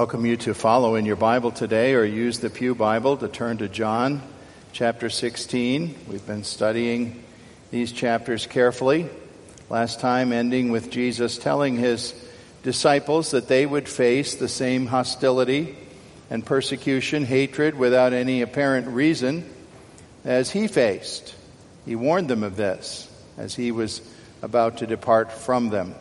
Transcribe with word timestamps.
Welcome 0.00 0.24
you 0.24 0.34
to 0.34 0.54
follow 0.54 0.94
in 0.94 1.04
your 1.04 1.14
Bible 1.14 1.50
today 1.50 1.92
or 1.92 2.04
use 2.04 2.38
the 2.38 2.48
Pew 2.48 2.74
Bible 2.74 3.18
to 3.18 3.28
turn 3.28 3.58
to 3.58 3.68
John 3.68 4.22
chapter 4.72 5.10
16. 5.10 5.94
We've 6.08 6.26
been 6.26 6.42
studying 6.42 7.22
these 7.70 7.92
chapters 7.92 8.46
carefully. 8.46 9.10
Last 9.68 10.00
time 10.00 10.32
ending 10.32 10.70
with 10.70 10.90
Jesus 10.90 11.36
telling 11.36 11.76
his 11.76 12.14
disciples 12.62 13.32
that 13.32 13.46
they 13.46 13.66
would 13.66 13.86
face 13.86 14.36
the 14.36 14.48
same 14.48 14.86
hostility 14.86 15.76
and 16.30 16.46
persecution, 16.46 17.26
hatred 17.26 17.74
without 17.74 18.14
any 18.14 18.40
apparent 18.40 18.86
reason 18.86 19.44
as 20.24 20.50
he 20.50 20.66
faced. 20.66 21.34
He 21.84 21.94
warned 21.94 22.28
them 22.28 22.42
of 22.42 22.56
this 22.56 23.06
as 23.36 23.54
he 23.54 23.70
was 23.70 24.00
about 24.40 24.78
to 24.78 24.86
depart 24.86 25.30
from 25.30 25.68
them. 25.68 25.94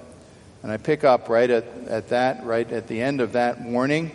And 0.61 0.71
I 0.71 0.77
pick 0.77 1.03
up 1.03 1.29
right 1.29 1.49
at, 1.49 1.65
at 1.87 2.09
that, 2.09 2.43
right 2.43 2.69
at 2.71 2.87
the 2.87 3.01
end 3.01 3.21
of 3.21 3.33
that 3.33 3.61
warning 3.61 4.11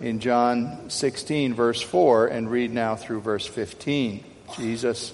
in 0.00 0.20
John 0.20 0.90
16, 0.90 1.54
verse 1.54 1.80
4, 1.82 2.28
and 2.28 2.50
read 2.50 2.72
now 2.72 2.96
through 2.96 3.20
verse 3.20 3.46
15. 3.46 4.24
Jesus, 4.56 5.12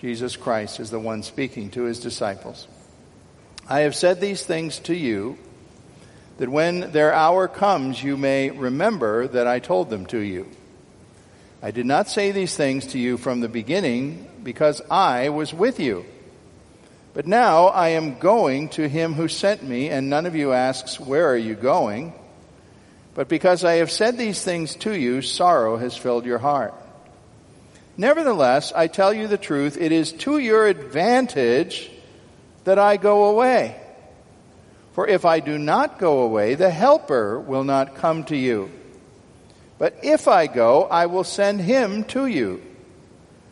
Jesus 0.00 0.36
Christ 0.36 0.80
is 0.80 0.90
the 0.90 0.98
one 0.98 1.22
speaking 1.22 1.70
to 1.70 1.84
his 1.84 2.00
disciples. 2.00 2.66
I 3.68 3.80
have 3.80 3.94
said 3.94 4.20
these 4.20 4.44
things 4.44 4.80
to 4.80 4.94
you 4.94 5.38
that 6.38 6.48
when 6.48 6.90
their 6.92 7.12
hour 7.12 7.46
comes, 7.46 8.02
you 8.02 8.16
may 8.16 8.50
remember 8.50 9.28
that 9.28 9.46
I 9.46 9.60
told 9.60 9.90
them 9.90 10.06
to 10.06 10.18
you. 10.18 10.48
I 11.62 11.70
did 11.70 11.86
not 11.86 12.08
say 12.08 12.32
these 12.32 12.56
things 12.56 12.88
to 12.88 12.98
you 12.98 13.16
from 13.16 13.40
the 13.40 13.48
beginning 13.48 14.28
because 14.42 14.82
I 14.90 15.28
was 15.28 15.54
with 15.54 15.78
you. 15.78 16.04
But 17.14 17.26
now 17.26 17.66
I 17.66 17.90
am 17.90 18.18
going 18.18 18.70
to 18.70 18.88
him 18.88 19.12
who 19.12 19.28
sent 19.28 19.62
me, 19.62 19.90
and 19.90 20.08
none 20.08 20.24
of 20.24 20.34
you 20.34 20.52
asks, 20.52 20.98
Where 20.98 21.28
are 21.28 21.36
you 21.36 21.54
going? 21.54 22.14
But 23.14 23.28
because 23.28 23.64
I 23.64 23.74
have 23.74 23.90
said 23.90 24.16
these 24.16 24.42
things 24.42 24.74
to 24.76 24.92
you, 24.98 25.20
sorrow 25.20 25.76
has 25.76 25.96
filled 25.96 26.24
your 26.24 26.38
heart. 26.38 26.74
Nevertheless, 27.98 28.72
I 28.74 28.86
tell 28.86 29.12
you 29.12 29.28
the 29.28 29.36
truth, 29.36 29.76
it 29.78 29.92
is 29.92 30.12
to 30.12 30.38
your 30.38 30.66
advantage 30.66 31.90
that 32.64 32.78
I 32.78 32.96
go 32.96 33.24
away. 33.24 33.76
For 34.92 35.06
if 35.06 35.26
I 35.26 35.40
do 35.40 35.58
not 35.58 35.98
go 35.98 36.20
away, 36.20 36.54
the 36.54 36.70
Helper 36.70 37.38
will 37.38 37.64
not 37.64 37.96
come 37.96 38.24
to 38.24 38.36
you. 38.36 38.70
But 39.78 39.98
if 40.02 40.28
I 40.28 40.46
go, 40.46 40.84
I 40.84 41.06
will 41.06 41.24
send 41.24 41.60
him 41.60 42.04
to 42.04 42.26
you. 42.26 42.62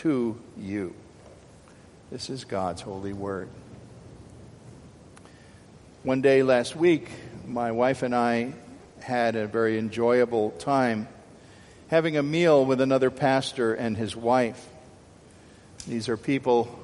to 0.00 0.34
you. 0.56 0.94
This 2.10 2.30
is 2.30 2.44
God's 2.44 2.80
holy 2.80 3.12
word. 3.12 3.50
One 6.04 6.22
day 6.22 6.42
last 6.42 6.74
week, 6.74 7.10
my 7.46 7.72
wife 7.72 8.02
and 8.02 8.14
I 8.14 8.54
had 9.00 9.36
a 9.36 9.46
very 9.46 9.78
enjoyable 9.78 10.52
time 10.52 11.06
having 11.88 12.16
a 12.16 12.22
meal 12.22 12.64
with 12.64 12.80
another 12.80 13.10
pastor 13.10 13.74
and 13.74 13.94
his 13.94 14.16
wife. 14.16 14.66
These 15.86 16.08
are 16.08 16.16
people, 16.16 16.78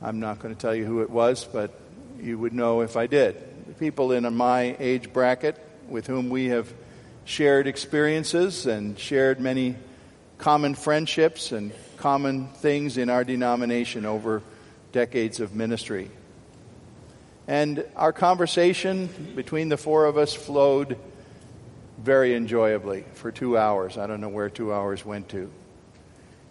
I'm 0.00 0.20
not 0.20 0.38
going 0.38 0.54
to 0.54 0.60
tell 0.60 0.76
you 0.76 0.84
who 0.84 1.02
it 1.02 1.10
was, 1.10 1.44
but 1.44 1.76
you 2.20 2.38
would 2.38 2.52
know 2.52 2.82
if 2.82 2.96
I 2.96 3.08
did. 3.08 3.78
People 3.80 4.12
in 4.12 4.32
my 4.32 4.76
age 4.78 5.12
bracket 5.12 5.58
with 5.88 6.06
whom 6.06 6.30
we 6.30 6.50
have 6.50 6.72
shared 7.24 7.66
experiences 7.66 8.64
and 8.64 8.96
shared 8.96 9.40
many 9.40 9.74
common 10.38 10.74
friendships 10.74 11.52
and 11.52 11.72
common 11.96 12.48
things 12.48 12.98
in 12.98 13.10
our 13.10 13.24
denomination 13.24 14.04
over 14.04 14.42
decades 14.92 15.40
of 15.40 15.54
ministry. 15.54 16.10
And 17.48 17.84
our 17.94 18.12
conversation 18.12 19.08
between 19.34 19.68
the 19.68 19.76
four 19.76 20.06
of 20.06 20.18
us 20.18 20.34
flowed 20.34 20.98
very 21.98 22.34
enjoyably 22.34 23.04
for 23.14 23.30
two 23.32 23.56
hours. 23.56 23.96
I 23.96 24.06
don't 24.06 24.20
know 24.20 24.28
where 24.28 24.50
two 24.50 24.72
hours 24.72 25.04
went 25.04 25.28
to. 25.30 25.50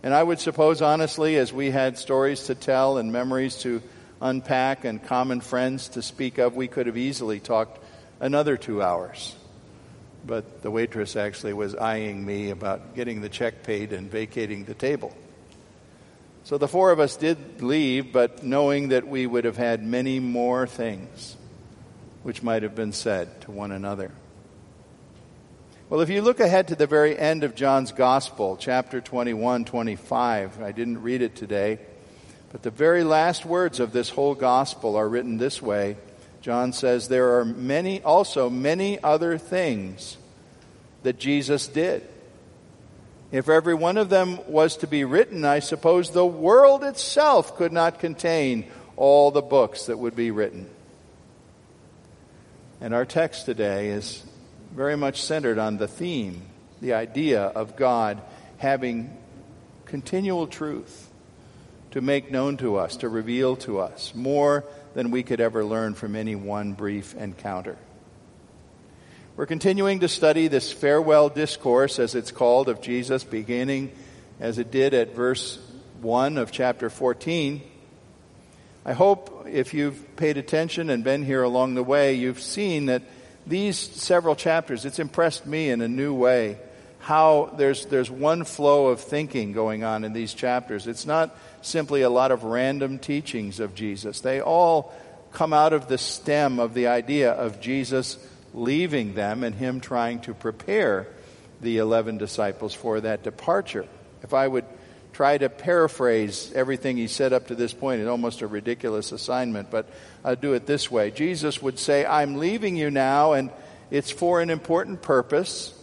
And 0.04 0.14
I 0.14 0.22
would 0.22 0.40
suppose, 0.40 0.82
honestly, 0.82 1.38
as 1.38 1.52
we 1.52 1.72
had 1.72 1.98
stories 1.98 2.46
to 2.46 2.56
tell 2.56 2.98
and 2.98 3.12
memories 3.12 3.58
to 3.58 3.82
unpack 4.22 4.86
and 4.86 5.04
common 5.04 5.42
friends 5.42 5.90
to 5.90 6.02
speak 6.02 6.38
of, 6.38 6.56
we 6.56 6.68
could 6.68 6.88
have 6.88 6.98
easily 6.98 7.40
talked 7.40 7.84
another 8.20 8.56
two 8.56 8.82
hours 8.82 9.36
but 10.26 10.62
the 10.62 10.72
waitress 10.72 11.16
actually 11.16 11.54
was 11.54 11.76
eyeing 11.76 12.26
me 12.26 12.50
about 12.50 12.96
getting 12.96 13.22
the 13.22 13.30
check 13.30 13.64
paid 13.64 13.94
and 13.94 14.10
vacating 14.10 14.66
the 14.66 14.74
table. 14.74 15.16
So 16.44 16.58
the 16.58 16.68
four 16.68 16.92
of 16.92 17.00
us 17.00 17.16
did 17.16 17.62
leave, 17.62 18.14
but 18.14 18.44
knowing 18.44 18.90
that 18.90 19.08
we 19.08 19.26
would 19.26 19.46
have 19.46 19.58
had 19.58 19.84
many 19.84 20.20
more 20.20 20.68
things 20.68 21.36
which 22.24 22.44
might 22.44 22.64
have 22.64 22.76
been 22.76 22.92
said 22.92 23.42
to 23.42 23.52
one 23.52 23.72
another. 23.72 24.12
Well, 25.90 26.02
if 26.02 26.10
you 26.10 26.24
look 26.24 26.40
ahead 26.40 26.70
to 26.70 26.76
the 26.76 26.88
very 26.88 27.18
end 27.18 27.44
of 27.44 27.54
John's 27.54 27.92
Gospel, 27.92 28.58
chapter 28.58 29.02
21, 29.02 29.66
25, 29.66 30.62
I 30.62 30.72
didn't 30.72 31.04
read 31.04 31.22
it 31.22 31.36
today, 31.36 31.78
but 32.52 32.64
the 32.64 32.72
very 32.72 33.04
last 33.04 33.46
words 33.46 33.80
of 33.80 33.92
this 33.92 34.10
whole 34.10 34.34
Gospel 34.34 34.96
are 34.96 35.08
written 35.08 35.38
this 35.38 35.62
way 35.62 35.98
John 36.46 36.74
says 36.74 37.08
there 37.08 37.40
are 37.40 37.44
many, 37.44 38.04
also 38.04 38.52
many 38.52 39.02
other 39.02 39.40
things 39.40 40.16
that 41.02 41.18
Jesus 41.18 41.66
did. 41.66 42.08
If 43.32 43.50
every 43.50 43.74
one 43.74 43.98
of 43.98 44.10
them 44.10 44.38
was 44.48 44.78
to 44.78 44.88
be 44.88 45.06
written, 45.06 45.44
I 45.44 45.58
suppose 45.58 46.12
the 46.12 46.24
world 46.24 46.84
itself 46.84 47.56
could 47.58 47.72
not 47.72 47.98
contain 47.98 48.70
all 48.96 49.32
the 49.32 49.42
books 49.42 49.88
that 49.88 49.98
would 49.98 50.16
be 50.16 50.30
written. 50.30 50.70
And 52.80 52.94
our 52.94 53.06
text 53.06 53.48
today 53.48 53.88
is 53.88 54.24
very 54.72 54.96
much 54.96 55.24
centered 55.24 55.58
on 55.58 55.78
the 55.78 55.88
theme, 55.88 56.44
the 56.80 56.94
idea 56.94 57.42
of 57.42 57.76
God 57.76 58.22
having 58.60 59.18
continual 59.86 60.46
truth 60.46 61.10
to 61.90 62.02
make 62.02 62.30
known 62.30 62.58
to 62.58 62.76
us, 62.76 62.98
to 62.98 63.10
reveal 63.10 63.56
to 63.56 63.80
us, 63.80 64.14
more 64.14 64.64
than 64.96 65.12
we 65.12 65.22
could 65.22 65.42
ever 65.42 65.64
learn 65.64 65.94
from 65.94 66.16
any 66.16 66.36
one 66.36 66.74
brief 66.74 67.14
encounter. 67.16 67.78
We're 69.36 69.46
continuing 69.46 70.00
to 70.00 70.08
study 70.08 70.48
this 70.48 70.72
farewell 70.72 71.28
discourse, 71.28 72.00
as 72.00 72.16
it's 72.16 72.32
called, 72.32 72.70
of 72.70 72.82
Jesus, 72.82 73.26
beginning 73.26 73.92
as 74.40 74.58
it 74.58 74.72
did 74.72 74.94
at 74.94 75.14
verse 75.14 75.60
1 76.02 76.38
of 76.38 76.52
chapter 76.52 76.90
14. 76.90 77.62
I 78.86 78.94
hope 78.94 79.46
if 79.52 79.74
you've 79.74 80.16
paid 80.16 80.38
attention 80.38 80.90
and 80.90 81.04
been 81.04 81.24
here 81.24 81.44
along 81.44 81.76
the 81.76 81.84
way, 81.84 82.14
you've 82.14 82.42
seen 82.42 82.86
that 82.86 83.02
these 83.46 83.78
several 83.78 84.36
chapters, 84.36 84.86
it's 84.86 85.00
impressed 85.00 85.46
me 85.46 85.70
in 85.70 85.82
a 85.82 85.88
new 85.90 86.14
way 86.14 86.58
how 87.06 87.54
there's, 87.58 87.86
there's 87.86 88.10
one 88.10 88.44
flow 88.44 88.88
of 88.88 89.00
thinking 89.00 89.52
going 89.52 89.84
on 89.84 90.04
in 90.04 90.12
these 90.12 90.34
chapters. 90.34 90.88
It's 90.88 91.06
not 91.06 91.38
simply 91.66 92.02
a 92.02 92.10
lot 92.10 92.32
of 92.32 92.44
random 92.44 93.00
teachings 93.00 93.60
of 93.60 93.76
Jesus. 93.76 94.22
They 94.22 94.42
all 94.42 94.94
come 95.34 95.52
out 95.52 95.74
of 95.74 95.88
the 95.88 95.98
stem 95.98 96.60
of 96.60 96.74
the 96.74 96.88
idea 96.88 97.32
of 97.32 97.60
Jesus 97.60 98.18
leaving 98.54 99.14
them 99.14 99.44
and 99.44 99.54
him 99.54 99.82
trying 99.82 100.20
to 100.22 100.34
prepare 100.34 101.08
the 101.62 101.78
11 101.78 102.18
disciples 102.18 102.74
for 102.74 103.02
that 103.02 103.24
departure. 103.24 103.86
If 104.24 104.34
I 104.34 104.48
would 104.48 104.66
try 105.12 105.38
to 105.38 105.50
paraphrase 105.50 106.52
everything 106.54 106.98
he 106.98 107.08
said 107.08 107.34
up 107.34 107.48
to 107.48 107.56
this 107.56 107.74
point, 107.74 108.02
it's 108.02 108.10
almost 108.10 108.42
a 108.42 108.48
ridiculous 108.48 109.12
assignment, 109.12 109.72
but 109.72 109.90
I'll 110.24 110.36
do 110.36 110.54
it 110.54 110.66
this 110.66 110.92
way. 110.92 111.12
Jesus 111.12 111.62
would 111.62 111.80
say, 111.80 112.06
I'm 112.06 112.38
leaving 112.38 112.76
you 112.76 112.92
now, 112.92 113.34
and 113.34 113.50
it's 113.92 114.12
for 114.12 114.42
an 114.42 114.50
important 114.50 115.02
purpose, 115.02 115.74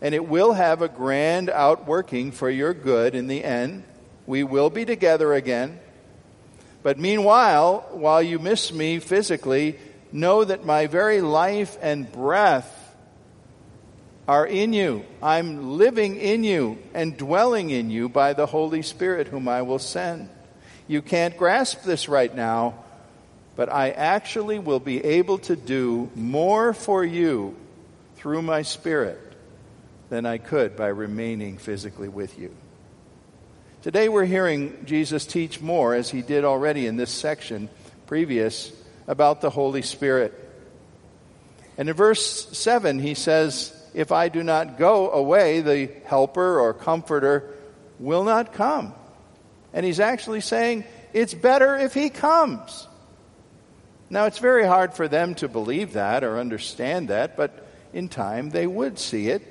and 0.00 0.14
it 0.14 0.26
will 0.28 0.52
have 0.52 0.82
a 0.82 0.88
grand 0.88 1.50
outworking 1.50 2.32
for 2.32 2.50
your 2.50 2.74
good 2.74 3.14
in 3.14 3.26
the 3.26 3.42
end. 3.44 3.84
We 4.26 4.44
will 4.44 4.70
be 4.70 4.84
together 4.84 5.32
again. 5.34 5.78
But 6.82 6.98
meanwhile, 6.98 7.86
while 7.92 8.22
you 8.22 8.38
miss 8.38 8.72
me 8.72 8.98
physically, 8.98 9.78
know 10.12 10.44
that 10.44 10.64
my 10.64 10.86
very 10.86 11.20
life 11.20 11.76
and 11.80 12.10
breath 12.10 12.70
are 14.26 14.46
in 14.46 14.72
you. 14.72 15.04
I'm 15.22 15.76
living 15.76 16.16
in 16.16 16.44
you 16.44 16.78
and 16.94 17.16
dwelling 17.16 17.70
in 17.70 17.90
you 17.90 18.08
by 18.08 18.32
the 18.32 18.46
Holy 18.46 18.82
Spirit, 18.82 19.28
whom 19.28 19.48
I 19.48 19.62
will 19.62 19.78
send. 19.78 20.28
You 20.88 21.02
can't 21.02 21.36
grasp 21.36 21.82
this 21.82 22.08
right 22.08 22.34
now, 22.34 22.84
but 23.56 23.70
I 23.70 23.90
actually 23.90 24.58
will 24.58 24.80
be 24.80 25.04
able 25.04 25.38
to 25.38 25.56
do 25.56 26.10
more 26.14 26.72
for 26.72 27.04
you 27.04 27.56
through 28.16 28.42
my 28.42 28.62
Spirit 28.62 29.20
than 30.08 30.26
I 30.26 30.38
could 30.38 30.76
by 30.76 30.88
remaining 30.88 31.58
physically 31.58 32.08
with 32.08 32.38
you. 32.38 32.54
Today 33.84 34.08
we're 34.08 34.24
hearing 34.24 34.86
Jesus 34.86 35.26
teach 35.26 35.60
more, 35.60 35.94
as 35.94 36.08
he 36.08 36.22
did 36.22 36.46
already 36.46 36.86
in 36.86 36.96
this 36.96 37.10
section 37.10 37.68
previous, 38.06 38.72
about 39.06 39.42
the 39.42 39.50
Holy 39.50 39.82
Spirit. 39.82 40.32
And 41.76 41.90
in 41.90 41.94
verse 41.94 42.48
7, 42.56 42.98
he 42.98 43.12
says, 43.12 43.76
If 43.92 44.10
I 44.10 44.30
do 44.30 44.42
not 44.42 44.78
go 44.78 45.10
away, 45.10 45.60
the 45.60 45.90
helper 46.06 46.58
or 46.60 46.72
comforter 46.72 47.54
will 47.98 48.24
not 48.24 48.54
come. 48.54 48.94
And 49.74 49.84
he's 49.84 50.00
actually 50.00 50.40
saying, 50.40 50.84
It's 51.12 51.34
better 51.34 51.76
if 51.76 51.92
he 51.92 52.08
comes. 52.08 52.88
Now, 54.08 54.24
it's 54.24 54.38
very 54.38 54.64
hard 54.64 54.94
for 54.94 55.08
them 55.08 55.34
to 55.34 55.46
believe 55.46 55.92
that 55.92 56.24
or 56.24 56.38
understand 56.38 57.08
that, 57.08 57.36
but 57.36 57.68
in 57.92 58.08
time 58.08 58.48
they 58.48 58.66
would 58.66 58.98
see 58.98 59.28
it. 59.28 59.42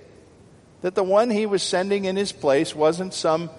That 0.82 0.96
the 0.96 1.04
one 1.04 1.30
he 1.30 1.46
was 1.46 1.62
sending 1.62 2.06
in 2.06 2.16
his 2.16 2.32
place 2.32 2.74
wasn't 2.74 3.14
some 3.14 3.52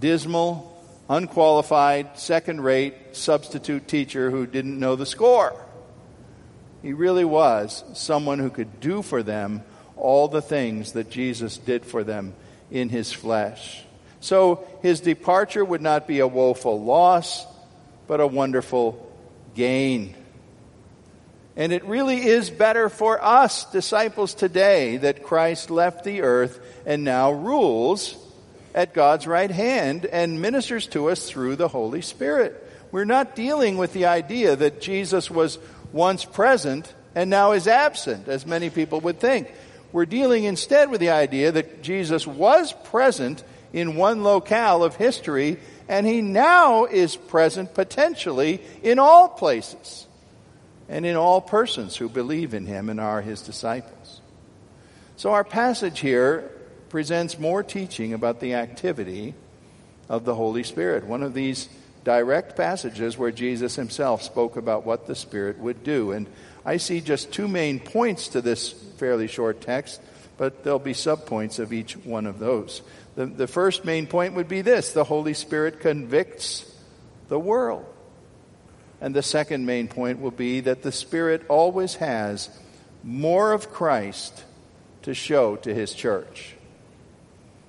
dismal, 0.00 0.70
unqualified, 1.08 2.18
second 2.18 2.62
rate 2.62 2.94
substitute 3.12 3.86
teacher 3.86 4.30
who 4.30 4.46
didn't 4.46 4.78
know 4.78 4.96
the 4.96 5.06
score. 5.06 5.54
He 6.82 6.92
really 6.92 7.24
was 7.24 7.84
someone 7.94 8.38
who 8.38 8.50
could 8.50 8.80
do 8.80 9.02
for 9.02 9.22
them 9.22 9.62
all 9.96 10.28
the 10.28 10.42
things 10.42 10.92
that 10.92 11.10
Jesus 11.10 11.56
did 11.56 11.84
for 11.84 12.04
them 12.04 12.34
in 12.70 12.88
his 12.88 13.12
flesh. 13.12 13.82
So 14.20 14.66
his 14.82 15.00
departure 15.00 15.64
would 15.64 15.82
not 15.82 16.06
be 16.06 16.20
a 16.20 16.26
woeful 16.26 16.82
loss, 16.82 17.46
but 18.06 18.20
a 18.20 18.26
wonderful 18.26 19.10
gain. 19.54 20.14
And 21.56 21.72
it 21.72 21.84
really 21.84 22.26
is 22.26 22.50
better 22.50 22.88
for 22.88 23.22
us, 23.22 23.64
disciples 23.70 24.34
today, 24.34 24.96
that 24.98 25.22
Christ 25.22 25.70
left 25.70 26.04
the 26.04 26.22
earth 26.22 26.58
and 26.84 27.04
now 27.04 27.32
rules 27.32 28.16
at 28.74 28.92
God's 28.92 29.26
right 29.26 29.50
hand 29.50 30.04
and 30.06 30.42
ministers 30.42 30.86
to 30.88 31.08
us 31.08 31.28
through 31.28 31.56
the 31.56 31.68
Holy 31.68 32.02
Spirit. 32.02 32.60
We're 32.90 33.04
not 33.04 33.36
dealing 33.36 33.76
with 33.76 33.92
the 33.92 34.06
idea 34.06 34.56
that 34.56 34.80
Jesus 34.80 35.30
was 35.30 35.58
once 35.92 36.24
present 36.24 36.92
and 37.14 37.30
now 37.30 37.52
is 37.52 37.68
absent, 37.68 38.28
as 38.28 38.46
many 38.46 38.70
people 38.70 39.00
would 39.00 39.20
think. 39.20 39.52
We're 39.92 40.06
dealing 40.06 40.44
instead 40.44 40.90
with 40.90 41.00
the 41.00 41.10
idea 41.10 41.52
that 41.52 41.82
Jesus 41.82 42.26
was 42.26 42.72
present 42.72 43.44
in 43.72 43.96
one 43.96 44.24
locale 44.24 44.82
of 44.82 44.96
history 44.96 45.58
and 45.88 46.06
he 46.06 46.22
now 46.22 46.84
is 46.84 47.14
present 47.14 47.74
potentially 47.74 48.60
in 48.82 48.98
all 48.98 49.28
places 49.28 50.06
and 50.88 51.06
in 51.06 51.16
all 51.16 51.40
persons 51.40 51.96
who 51.96 52.08
believe 52.08 52.54
in 52.54 52.66
him 52.66 52.88
and 52.88 53.00
are 53.00 53.20
his 53.20 53.42
disciples. 53.42 54.20
So 55.16 55.32
our 55.32 55.44
passage 55.44 56.00
here 56.00 56.50
presents 56.94 57.40
more 57.40 57.64
teaching 57.64 58.12
about 58.12 58.38
the 58.38 58.54
activity 58.54 59.34
of 60.08 60.24
the 60.24 60.36
Holy 60.36 60.62
Spirit. 60.62 61.04
One 61.04 61.24
of 61.24 61.34
these 61.34 61.68
direct 62.04 62.54
passages 62.56 63.18
where 63.18 63.32
Jesus 63.32 63.74
himself 63.74 64.22
spoke 64.22 64.56
about 64.56 64.86
what 64.86 65.08
the 65.08 65.16
Spirit 65.16 65.58
would 65.58 65.82
do. 65.82 66.12
And 66.12 66.28
I 66.64 66.76
see 66.76 67.00
just 67.00 67.32
two 67.32 67.48
main 67.48 67.80
points 67.80 68.28
to 68.28 68.40
this 68.40 68.70
fairly 68.70 69.26
short 69.26 69.60
text, 69.60 70.00
but 70.36 70.62
there'll 70.62 70.78
be 70.78 70.92
subpoints 70.92 71.58
of 71.58 71.72
each 71.72 71.96
one 71.96 72.26
of 72.26 72.38
those. 72.38 72.80
The, 73.16 73.26
the 73.26 73.48
first 73.48 73.84
main 73.84 74.06
point 74.06 74.34
would 74.34 74.46
be 74.46 74.60
this 74.62 74.92
the 74.92 75.02
Holy 75.02 75.34
Spirit 75.34 75.80
convicts 75.80 76.64
the 77.26 77.40
world. 77.40 77.86
And 79.00 79.16
the 79.16 79.22
second 79.24 79.66
main 79.66 79.88
point 79.88 80.20
will 80.20 80.30
be 80.30 80.60
that 80.60 80.84
the 80.84 80.92
Spirit 80.92 81.44
always 81.48 81.96
has 81.96 82.48
more 83.02 83.52
of 83.52 83.72
Christ 83.72 84.44
to 85.02 85.12
show 85.12 85.56
to 85.56 85.74
His 85.74 85.92
church. 85.92 86.54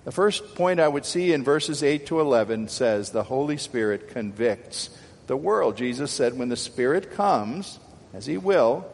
The 0.06 0.12
first 0.12 0.54
point 0.54 0.80
I 0.80 0.88
would 0.88 1.04
see 1.04 1.34
in 1.34 1.44
verses 1.44 1.82
8 1.82 2.06
to 2.08 2.20
11 2.20 2.68
says 2.68 3.10
the 3.10 3.24
Holy 3.24 3.58
Spirit 3.58 4.10
convicts 4.10 4.92
the 5.26 5.36
world. 5.36 5.78
Jesus 5.78 6.12
said, 6.12 6.38
when 6.38 6.50
the 6.50 6.56
Spirit 6.56 7.12
comes, 7.14 7.80
as 8.14 8.28
He 8.28 8.38
will, 8.38 8.86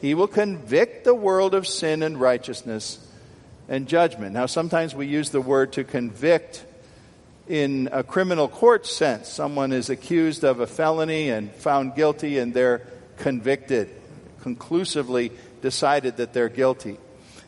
He 0.00 0.12
will 0.14 0.26
convict 0.26 1.04
the 1.04 1.14
world 1.14 1.54
of 1.54 1.68
sin 1.68 2.02
and 2.02 2.20
righteousness 2.20 2.98
and 3.68 3.86
judgment. 3.86 4.32
Now, 4.32 4.46
sometimes 4.46 4.92
we 4.92 5.06
use 5.06 5.30
the 5.30 5.40
word 5.40 5.72
to 5.74 5.84
convict 5.84 6.64
in 7.48 7.88
a 7.92 8.02
criminal 8.02 8.48
court 8.48 8.86
sense. 8.86 9.28
Someone 9.28 9.70
is 9.72 9.88
accused 9.88 10.42
of 10.42 10.58
a 10.58 10.66
felony 10.66 11.30
and 11.30 11.52
found 11.52 11.94
guilty, 11.94 12.38
and 12.38 12.52
they're 12.52 12.82
convicted, 13.18 13.88
conclusively 14.42 15.30
decided 15.62 16.16
that 16.16 16.32
they're 16.32 16.48
guilty. 16.48 16.98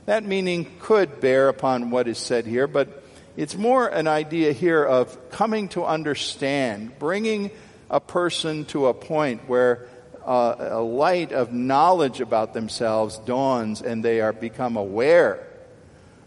That 0.06 0.25
meaning 0.25 0.66
could 0.80 1.21
bear 1.21 1.49
upon 1.49 1.90
what 1.90 2.09
is 2.09 2.18
said 2.18 2.47
here, 2.47 2.66
but 2.66 3.02
it's 3.37 3.56
more 3.56 3.87
an 3.87 4.09
idea 4.09 4.52
here 4.52 4.85
of 4.85 5.30
coming 5.30 5.68
to 5.71 5.85
understand, 5.85 6.99
bringing 6.99 7.50
a 7.88 8.00
person 8.00 8.64
to 8.66 8.87
a 8.87 8.94
point 8.94 9.49
where 9.49 9.87
uh, 10.25 10.54
a 10.59 10.80
light 10.80 11.32
of 11.32 11.52
knowledge 11.52 12.21
about 12.21 12.52
themselves 12.52 13.18
dawns 13.18 13.80
and 13.80 14.04
they 14.04 14.21
are 14.21 14.32
become 14.32 14.76
aware 14.76 15.47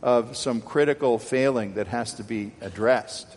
of 0.01 0.38
some 0.38 0.62
critical 0.62 1.17
failing 1.17 1.75
that 1.75 1.88
has 1.88 2.13
to 2.15 2.24
be 2.24 2.51
addressed. 2.62 3.27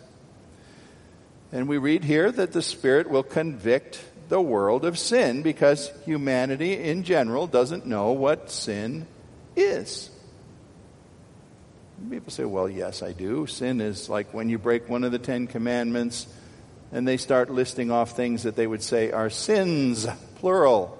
And 1.51 1.67
we 1.67 1.77
read 1.77 2.03
here 2.03 2.31
that 2.31 2.51
the 2.51 2.61
Spirit 2.61 3.09
will 3.09 3.23
convict 3.23 4.03
the 4.29 4.41
world 4.41 4.85
of 4.85 4.99
sin 4.99 5.41
because 5.41 5.91
humanity 6.05 6.73
in 6.73 7.03
general 7.03 7.47
doesn't 7.47 7.87
know 7.87 8.11
what 8.11 8.51
sin 8.51 9.07
is. 9.55 10.11
People 12.07 12.31
say, 12.31 12.45
well, 12.45 12.69
yes, 12.69 13.03
I 13.03 13.11
do. 13.11 13.45
Sin 13.45 13.81
is 13.81 14.09
like 14.09 14.33
when 14.33 14.49
you 14.49 14.57
break 14.57 14.87
one 14.87 15.03
of 15.03 15.11
the 15.11 15.19
Ten 15.19 15.47
Commandments 15.47 16.27
and 16.91 17.07
they 17.07 17.17
start 17.17 17.51
listing 17.51 17.91
off 17.91 18.15
things 18.15 18.43
that 18.43 18.55
they 18.55 18.65
would 18.65 18.81
say 18.81 19.11
are 19.11 19.29
sins, 19.29 20.07
plural. 20.35 20.97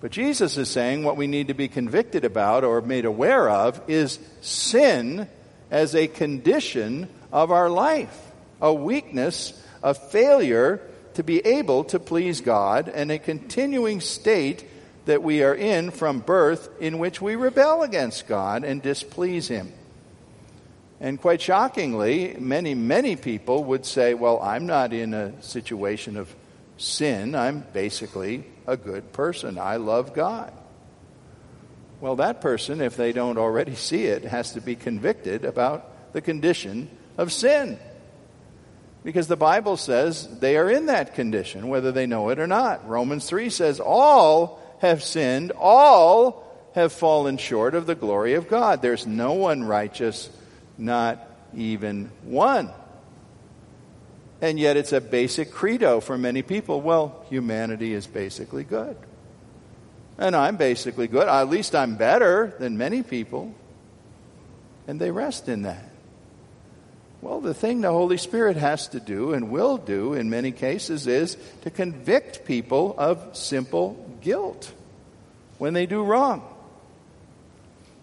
But 0.00 0.10
Jesus 0.10 0.56
is 0.56 0.68
saying 0.68 1.04
what 1.04 1.16
we 1.16 1.26
need 1.26 1.48
to 1.48 1.54
be 1.54 1.68
convicted 1.68 2.24
about 2.24 2.64
or 2.64 2.80
made 2.80 3.04
aware 3.04 3.48
of 3.48 3.80
is 3.88 4.18
sin 4.40 5.28
as 5.70 5.94
a 5.94 6.08
condition 6.08 7.08
of 7.32 7.50
our 7.50 7.70
life, 7.70 8.32
a 8.60 8.72
weakness, 8.72 9.52
a 9.82 9.94
failure 9.94 10.80
to 11.14 11.22
be 11.22 11.40
able 11.46 11.84
to 11.84 11.98
please 11.98 12.40
God, 12.40 12.88
and 12.88 13.10
a 13.10 13.18
continuing 13.18 14.00
state 14.00 14.64
that 15.06 15.22
we 15.22 15.42
are 15.42 15.54
in 15.54 15.90
from 15.90 16.20
birth 16.20 16.68
in 16.80 16.98
which 16.98 17.20
we 17.20 17.34
rebel 17.36 17.82
against 17.82 18.28
God 18.28 18.62
and 18.64 18.82
displease 18.82 19.48
Him. 19.48 19.72
And 21.00 21.20
quite 21.20 21.40
shockingly, 21.40 22.36
many, 22.38 22.74
many 22.74 23.16
people 23.16 23.64
would 23.64 23.86
say, 23.86 24.14
Well, 24.14 24.40
I'm 24.40 24.66
not 24.66 24.92
in 24.92 25.14
a 25.14 25.40
situation 25.42 26.16
of 26.16 26.34
sin. 26.76 27.34
I'm 27.34 27.64
basically 27.72 28.44
a 28.66 28.76
good 28.76 29.12
person. 29.12 29.58
I 29.58 29.76
love 29.76 30.14
God. 30.14 30.52
Well, 32.00 32.16
that 32.16 32.40
person, 32.40 32.80
if 32.80 32.96
they 32.96 33.12
don't 33.12 33.38
already 33.38 33.74
see 33.74 34.04
it, 34.04 34.24
has 34.24 34.52
to 34.52 34.60
be 34.60 34.76
convicted 34.76 35.44
about 35.44 36.12
the 36.12 36.20
condition 36.20 36.90
of 37.16 37.32
sin. 37.32 37.78
Because 39.02 39.28
the 39.28 39.36
Bible 39.36 39.76
says 39.76 40.26
they 40.40 40.56
are 40.56 40.68
in 40.68 40.86
that 40.86 41.14
condition, 41.14 41.68
whether 41.68 41.92
they 41.92 42.06
know 42.06 42.30
it 42.30 42.38
or 42.38 42.46
not. 42.46 42.88
Romans 42.88 43.26
3 43.26 43.50
says, 43.50 43.80
All 43.80 44.60
have 44.80 45.02
sinned, 45.02 45.52
all 45.58 46.44
have 46.74 46.92
fallen 46.92 47.38
short 47.38 47.74
of 47.74 47.86
the 47.86 47.94
glory 47.94 48.34
of 48.34 48.48
God. 48.48 48.82
There's 48.82 49.06
no 49.06 49.32
one 49.32 49.64
righteous, 49.64 50.28
not 50.76 51.26
even 51.54 52.10
one. 52.22 52.70
And 54.40 54.58
yet 54.58 54.76
it's 54.76 54.92
a 54.92 55.00
basic 55.00 55.50
credo 55.50 56.00
for 56.00 56.18
many 56.18 56.42
people. 56.42 56.82
Well, 56.82 57.24
humanity 57.30 57.94
is 57.94 58.06
basically 58.06 58.64
good. 58.64 58.96
And 60.18 60.36
I'm 60.36 60.56
basically 60.56 61.08
good. 61.08 61.28
At 61.28 61.48
least 61.48 61.74
I'm 61.74 61.96
better 61.96 62.54
than 62.58 62.76
many 62.76 63.02
people. 63.02 63.54
And 64.86 65.00
they 65.00 65.10
rest 65.10 65.48
in 65.48 65.62
that. 65.62 65.90
Well, 67.22 67.40
the 67.40 67.54
thing 67.54 67.80
the 67.80 67.90
Holy 67.90 68.18
Spirit 68.18 68.56
has 68.56 68.88
to 68.88 69.00
do 69.00 69.32
and 69.32 69.50
will 69.50 69.78
do 69.78 70.12
in 70.12 70.30
many 70.30 70.52
cases 70.52 71.06
is 71.06 71.36
to 71.62 71.70
convict 71.70 72.44
people 72.44 72.94
of 72.98 73.36
simple 73.36 74.05
guilt 74.26 74.72
when 75.58 75.72
they 75.72 75.86
do 75.86 76.02
wrong. 76.02 76.42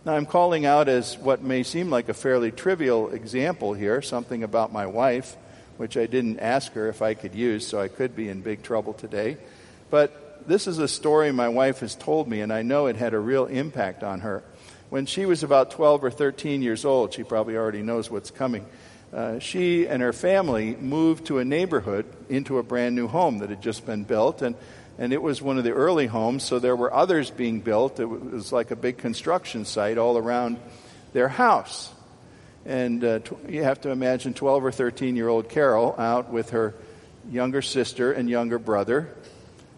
Now, 0.05 0.13
I'm 0.13 0.25
calling 0.25 0.65
out 0.65 0.87
as 0.87 1.17
what 1.17 1.43
may 1.43 1.63
seem 1.63 1.89
like 1.89 2.07
a 2.07 2.13
fairly 2.13 2.49
trivial 2.49 3.09
example 3.09 3.73
here, 3.73 4.01
something 4.01 4.41
about 4.41 4.71
my 4.71 4.85
wife, 4.85 5.35
which 5.75 5.97
I 5.97 6.05
didn't 6.05 6.39
ask 6.39 6.71
her 6.73 6.87
if 6.87 7.01
I 7.01 7.13
could 7.13 7.35
use, 7.35 7.67
so 7.67 7.79
I 7.79 7.89
could 7.89 8.15
be 8.15 8.29
in 8.29 8.39
big 8.39 8.63
trouble 8.63 8.93
today. 8.93 9.37
But 9.89 10.47
this 10.47 10.65
is 10.65 10.79
a 10.79 10.87
story 10.87 11.33
my 11.33 11.49
wife 11.49 11.81
has 11.81 11.93
told 11.93 12.29
me, 12.29 12.39
and 12.39 12.53
I 12.53 12.61
know 12.61 12.87
it 12.87 12.95
had 12.95 13.13
a 13.13 13.19
real 13.19 13.45
impact 13.45 14.01
on 14.01 14.21
her. 14.21 14.43
When 14.89 15.05
she 15.05 15.25
was 15.25 15.43
about 15.43 15.71
12 15.71 16.05
or 16.05 16.11
13 16.11 16.61
years 16.61 16.85
old, 16.85 17.13
she 17.13 17.23
probably 17.23 17.57
already 17.57 17.81
knows 17.81 18.09
what's 18.09 18.31
coming. 18.31 18.65
Uh, 19.13 19.39
she 19.39 19.87
and 19.87 20.01
her 20.01 20.13
family 20.13 20.75
moved 20.75 21.27
to 21.27 21.39
a 21.39 21.45
neighborhood 21.45 22.05
into 22.29 22.59
a 22.59 22.63
brand 22.63 22.95
new 22.95 23.07
home 23.07 23.39
that 23.39 23.49
had 23.49 23.61
just 23.61 23.85
been 23.85 24.03
built. 24.03 24.41
And 24.41 24.55
and 24.97 25.11
it 25.11 25.21
was 25.21 25.41
one 25.41 25.57
of 25.57 25.63
the 25.63 25.71
early 25.71 26.05
homes, 26.05 26.43
so 26.43 26.59
there 26.59 26.75
were 26.75 26.93
others 26.93 27.31
being 27.31 27.61
built. 27.61 27.99
It 27.99 28.05
was 28.05 28.51
like 28.51 28.71
a 28.71 28.75
big 28.75 28.97
construction 28.97 29.65
site 29.65 29.97
all 29.97 30.17
around 30.17 30.59
their 31.13 31.27
house. 31.27 31.91
And 32.65 33.03
uh, 33.03 33.19
tw- 33.19 33.49
you 33.49 33.63
have 33.63 33.81
to 33.81 33.89
imagine 33.89 34.33
12 34.33 34.65
or 34.65 34.71
13 34.71 35.15
year 35.15 35.27
old 35.27 35.49
Carol 35.49 35.95
out 35.97 36.31
with 36.31 36.51
her 36.51 36.75
younger 37.29 37.61
sister 37.61 38.11
and 38.11 38.29
younger 38.29 38.59
brother. 38.59 39.09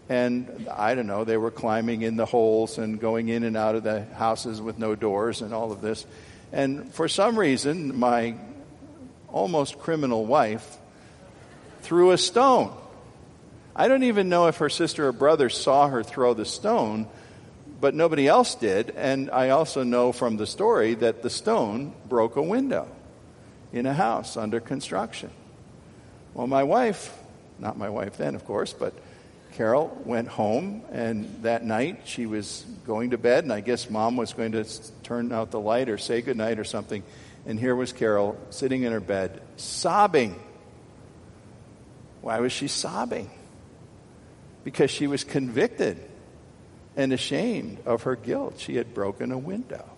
And 0.08 0.68
I 0.70 0.94
don't 0.94 1.06
know, 1.06 1.24
they 1.24 1.36
were 1.36 1.50
climbing 1.50 2.02
in 2.02 2.16
the 2.16 2.26
holes 2.26 2.78
and 2.78 3.00
going 3.00 3.28
in 3.28 3.42
and 3.42 3.56
out 3.56 3.74
of 3.74 3.82
the 3.82 4.04
houses 4.04 4.60
with 4.60 4.78
no 4.78 4.94
doors 4.94 5.40
and 5.40 5.52
all 5.52 5.72
of 5.72 5.80
this. 5.80 6.06
And 6.52 6.92
for 6.94 7.08
some 7.08 7.38
reason, 7.38 7.98
my 7.98 8.36
almost 9.28 9.78
criminal 9.78 10.24
wife 10.26 10.76
threw 11.80 12.12
a 12.12 12.18
stone 12.18 12.72
I 13.78 13.88
don't 13.88 14.04
even 14.04 14.30
know 14.30 14.46
if 14.46 14.56
her 14.56 14.70
sister 14.70 15.06
or 15.06 15.12
brother 15.12 15.50
saw 15.50 15.86
her 15.88 16.02
throw 16.02 16.32
the 16.32 16.46
stone, 16.46 17.08
but 17.78 17.94
nobody 17.94 18.26
else 18.26 18.54
did. 18.54 18.90
And 18.96 19.30
I 19.30 19.50
also 19.50 19.82
know 19.82 20.12
from 20.12 20.38
the 20.38 20.46
story 20.46 20.94
that 20.94 21.22
the 21.22 21.28
stone 21.28 21.92
broke 22.08 22.36
a 22.36 22.42
window 22.42 22.88
in 23.74 23.84
a 23.84 23.92
house 23.92 24.38
under 24.38 24.60
construction. 24.60 25.28
Well, 26.32 26.46
my 26.46 26.62
wife, 26.62 27.14
not 27.58 27.76
my 27.76 27.90
wife 27.90 28.16
then, 28.16 28.34
of 28.34 28.46
course, 28.46 28.72
but 28.72 28.94
Carol 29.56 29.94
went 30.06 30.28
home, 30.28 30.82
and 30.90 31.42
that 31.42 31.62
night 31.62 32.00
she 32.04 32.24
was 32.24 32.64
going 32.86 33.10
to 33.10 33.18
bed, 33.18 33.44
and 33.44 33.52
I 33.52 33.60
guess 33.60 33.90
mom 33.90 34.16
was 34.16 34.32
going 34.32 34.52
to 34.52 34.64
turn 35.02 35.32
out 35.32 35.50
the 35.50 35.60
light 35.60 35.90
or 35.90 35.98
say 35.98 36.22
goodnight 36.22 36.58
or 36.58 36.64
something. 36.64 37.02
And 37.44 37.60
here 37.60 37.76
was 37.76 37.92
Carol 37.92 38.38
sitting 38.48 38.84
in 38.84 38.92
her 38.92 39.00
bed, 39.00 39.40
sobbing. 39.56 40.40
Why 42.22 42.40
was 42.40 42.52
she 42.52 42.68
sobbing? 42.68 43.30
Because 44.66 44.90
she 44.90 45.06
was 45.06 45.22
convicted 45.22 45.96
and 46.96 47.12
ashamed 47.12 47.78
of 47.86 48.02
her 48.02 48.16
guilt. 48.16 48.54
She 48.58 48.74
had 48.74 48.92
broken 48.92 49.30
a 49.30 49.38
window. 49.38 49.88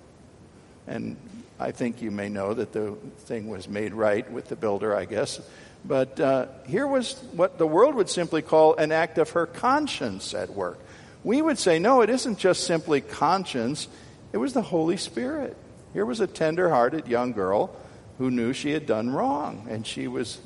And 0.87 1.17
I 1.59 1.71
think 1.71 2.03
you 2.03 2.11
may 2.11 2.29
know 2.29 2.53
that 2.53 2.75
the 2.75 2.91
thing 3.21 3.49
was 3.49 3.67
made 3.67 3.95
right 3.95 4.31
with 4.31 4.49
the 4.49 4.57
builder, 4.57 4.95
I 4.95 5.07
guess. 5.07 5.41
But 5.87 6.21
uh, 6.21 6.49
here 6.67 6.87
was 6.87 7.15
what 7.33 7.57
the 7.57 7.67
world 7.67 7.95
would 7.95 8.11
simply 8.11 8.43
call 8.43 8.77
an 8.77 8.93
act 8.93 9.17
of 9.17 9.31
her 9.31 9.47
conscience 9.47 10.35
at 10.35 10.51
work. 10.51 10.79
We 11.25 11.41
would 11.41 11.59
say, 11.59 11.79
no, 11.79 12.03
it 12.03 12.11
isn't 12.11 12.39
just 12.39 12.65
simply 12.65 13.01
conscience, 13.01 13.89
it 14.35 14.37
was 14.37 14.53
the 14.53 14.61
Holy 14.61 14.99
Spirit. 14.99 15.57
Here 15.95 16.05
was 16.05 16.21
a 16.21 16.27
tender 16.27 16.69
hearted 16.69 17.09
young 17.09 17.33
girl 17.33 17.75
who 18.19 18.31
knew 18.31 18.53
she 18.53 18.73
had 18.73 18.85
done 18.85 19.09
wrong, 19.09 19.67
and 19.71 19.87
she 19.87 20.09
was 20.09 20.43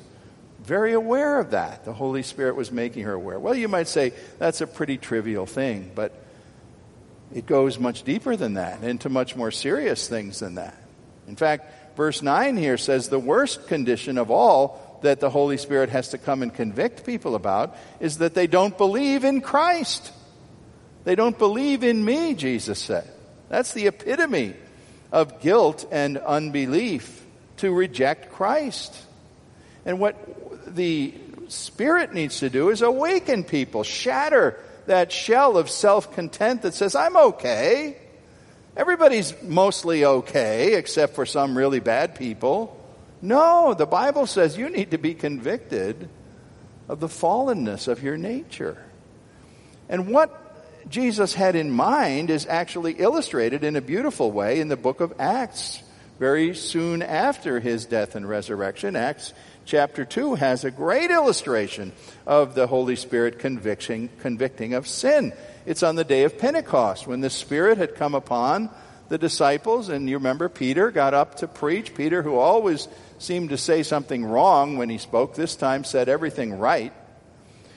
very 0.63 0.93
aware 0.93 1.39
of 1.39 1.51
that. 1.51 1.85
The 1.85 1.93
Holy 1.93 2.23
Spirit 2.23 2.55
was 2.55 2.71
making 2.71 3.03
her 3.03 3.13
aware. 3.13 3.39
Well, 3.39 3.55
you 3.55 3.67
might 3.67 3.87
say 3.87 4.13
that's 4.39 4.61
a 4.61 4.67
pretty 4.67 4.97
trivial 4.97 5.45
thing, 5.45 5.91
but 5.93 6.13
it 7.33 7.45
goes 7.45 7.79
much 7.79 8.03
deeper 8.03 8.35
than 8.35 8.55
that, 8.55 8.83
into 8.83 9.09
much 9.09 9.35
more 9.35 9.51
serious 9.51 10.07
things 10.07 10.39
than 10.39 10.55
that. 10.55 10.77
In 11.27 11.35
fact, 11.35 11.97
verse 11.97 12.21
9 12.21 12.57
here 12.57 12.77
says 12.77 13.09
the 13.09 13.19
worst 13.19 13.67
condition 13.67 14.17
of 14.17 14.31
all 14.31 14.99
that 15.01 15.19
the 15.19 15.29
Holy 15.29 15.57
Spirit 15.57 15.89
has 15.89 16.09
to 16.09 16.17
come 16.17 16.41
and 16.41 16.53
convict 16.53 17.05
people 17.05 17.35
about 17.35 17.75
is 17.99 18.19
that 18.19 18.33
they 18.33 18.47
don't 18.47 18.77
believe 18.77 19.23
in 19.23 19.41
Christ. 19.41 20.11
They 21.03 21.15
don't 21.15 21.37
believe 21.37 21.83
in 21.83 22.03
me, 22.03 22.33
Jesus 22.35 22.79
said. 22.79 23.09
That's 23.49 23.73
the 23.73 23.87
epitome 23.87 24.53
of 25.11 25.41
guilt 25.41 25.85
and 25.91 26.17
unbelief 26.17 27.25
to 27.57 27.71
reject 27.71 28.31
Christ. 28.31 28.95
And 29.85 29.99
what 29.99 30.42
the 30.67 31.13
Spirit 31.47 32.13
needs 32.13 32.39
to 32.39 32.49
do 32.49 32.69
is 32.69 32.81
awaken 32.81 33.43
people, 33.43 33.83
shatter 33.83 34.57
that 34.85 35.11
shell 35.11 35.57
of 35.57 35.69
self 35.69 36.13
content 36.13 36.63
that 36.63 36.73
says, 36.73 36.95
I'm 36.95 37.15
okay. 37.15 37.97
Everybody's 38.75 39.33
mostly 39.43 40.03
okay, 40.03 40.73
except 40.73 41.15
for 41.15 41.25
some 41.25 41.57
really 41.57 41.79
bad 41.79 42.15
people. 42.15 42.79
No, 43.21 43.73
the 43.73 43.85
Bible 43.85 44.25
says 44.25 44.57
you 44.57 44.69
need 44.69 44.91
to 44.91 44.97
be 44.97 45.13
convicted 45.13 46.09
of 46.89 46.99
the 46.99 47.07
fallenness 47.07 47.87
of 47.87 48.03
your 48.03 48.17
nature. 48.17 48.83
And 49.87 50.09
what 50.09 50.39
Jesus 50.89 51.33
had 51.33 51.55
in 51.55 51.71
mind 51.71 52.29
is 52.29 52.45
actually 52.47 52.93
illustrated 52.93 53.63
in 53.63 53.75
a 53.75 53.81
beautiful 53.81 54.31
way 54.31 54.59
in 54.59 54.67
the 54.67 54.75
book 54.75 54.99
of 54.99 55.13
Acts, 55.19 55.81
very 56.19 56.55
soon 56.55 57.01
after 57.01 57.59
his 57.59 57.85
death 57.85 58.15
and 58.15 58.27
resurrection. 58.27 58.95
Acts 58.95 59.33
chapter 59.65 60.05
2 60.05 60.35
has 60.35 60.63
a 60.63 60.71
great 60.71 61.11
illustration 61.11 61.91
of 62.25 62.55
the 62.55 62.67
Holy 62.67 62.95
Spirit 62.95 63.39
conviction, 63.39 64.09
convicting 64.19 64.73
of 64.73 64.87
sin. 64.87 65.33
It's 65.65 65.83
on 65.83 65.95
the 65.95 66.03
day 66.03 66.23
of 66.23 66.37
Pentecost 66.37 67.07
when 67.07 67.21
the 67.21 67.29
Spirit 67.29 67.77
had 67.77 67.95
come 67.95 68.15
upon 68.15 68.69
the 69.09 69.17
disciples, 69.17 69.89
and 69.89 70.09
you 70.09 70.17
remember 70.17 70.49
Peter 70.49 70.91
got 70.91 71.13
up 71.13 71.35
to 71.35 71.47
preach. 71.47 71.93
Peter, 71.93 72.23
who 72.23 72.37
always 72.37 72.87
seemed 73.19 73.49
to 73.49 73.57
say 73.57 73.83
something 73.83 74.25
wrong 74.25 74.77
when 74.77 74.89
he 74.89 74.97
spoke, 74.97 75.35
this 75.35 75.55
time 75.55 75.83
said 75.83 76.09
everything 76.09 76.57
right. 76.57 76.93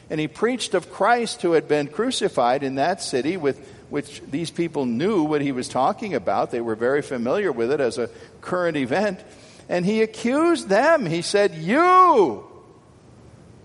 And 0.08 0.20
he 0.20 0.28
preached 0.28 0.74
of 0.74 0.90
Christ 0.90 1.42
who 1.42 1.52
had 1.52 1.68
been 1.68 1.88
crucified 1.88 2.62
in 2.62 2.76
that 2.76 3.02
city 3.02 3.36
with 3.36 3.58
which 3.90 4.22
these 4.30 4.50
people 4.50 4.86
knew 4.86 5.24
what 5.24 5.42
he 5.42 5.52
was 5.52 5.68
talking 5.68 6.14
about. 6.14 6.50
They 6.50 6.60
were 6.60 6.74
very 6.74 7.02
familiar 7.02 7.52
with 7.52 7.70
it 7.70 7.80
as 7.80 7.98
a 7.98 8.10
current 8.40 8.76
event 8.76 9.20
and 9.68 9.84
he 9.84 10.02
accused 10.02 10.68
them. 10.68 11.06
He 11.06 11.22
said, 11.22 11.54
You, 11.54 12.44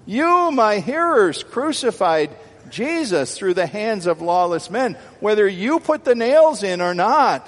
you, 0.06 0.52
my 0.52 0.80
hearers, 0.80 1.44
crucified 1.44 2.32
Jesus 2.70 3.38
through 3.38 3.54
the 3.54 3.68
hands 3.68 4.08
of 4.08 4.22
lawless 4.22 4.70
men. 4.70 4.98
Whether 5.20 5.48
you 5.48 5.80
put 5.80 6.04
the 6.04 6.16
nails 6.16 6.64
in 6.64 6.82
or 6.82 6.94
not, 6.94 7.48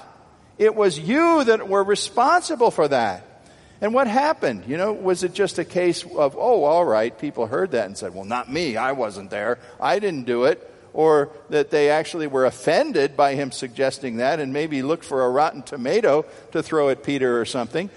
it 0.58 0.74
was 0.74 0.98
you 0.98 1.44
that 1.44 1.68
were 1.68 1.82
responsible 1.82 2.70
for 2.70 2.86
that. 2.88 3.34
And 3.80 3.92
what 3.92 4.06
happened? 4.06 4.64
You 4.66 4.76
know, 4.76 4.92
was 4.92 5.24
it 5.24 5.34
just 5.34 5.58
a 5.58 5.64
case 5.64 6.04
of, 6.04 6.36
oh, 6.36 6.64
all 6.64 6.84
right, 6.84 7.16
people 7.18 7.46
heard 7.46 7.72
that 7.72 7.86
and 7.86 7.98
said, 7.98 8.14
well, 8.14 8.24
not 8.24 8.50
me, 8.50 8.76
I 8.76 8.92
wasn't 8.92 9.30
there, 9.30 9.58
I 9.80 9.98
didn't 9.98 10.24
do 10.24 10.44
it. 10.44 10.70
Or 10.92 11.30
that 11.50 11.70
they 11.70 11.90
actually 11.90 12.28
were 12.28 12.46
offended 12.46 13.16
by 13.16 13.34
him 13.34 13.50
suggesting 13.50 14.18
that 14.18 14.38
and 14.38 14.52
maybe 14.52 14.80
looked 14.80 15.04
for 15.04 15.24
a 15.24 15.28
rotten 15.28 15.64
tomato 15.64 16.24
to 16.52 16.62
throw 16.62 16.88
at 16.88 17.02
Peter 17.02 17.40
or 17.40 17.44
something. 17.44 17.90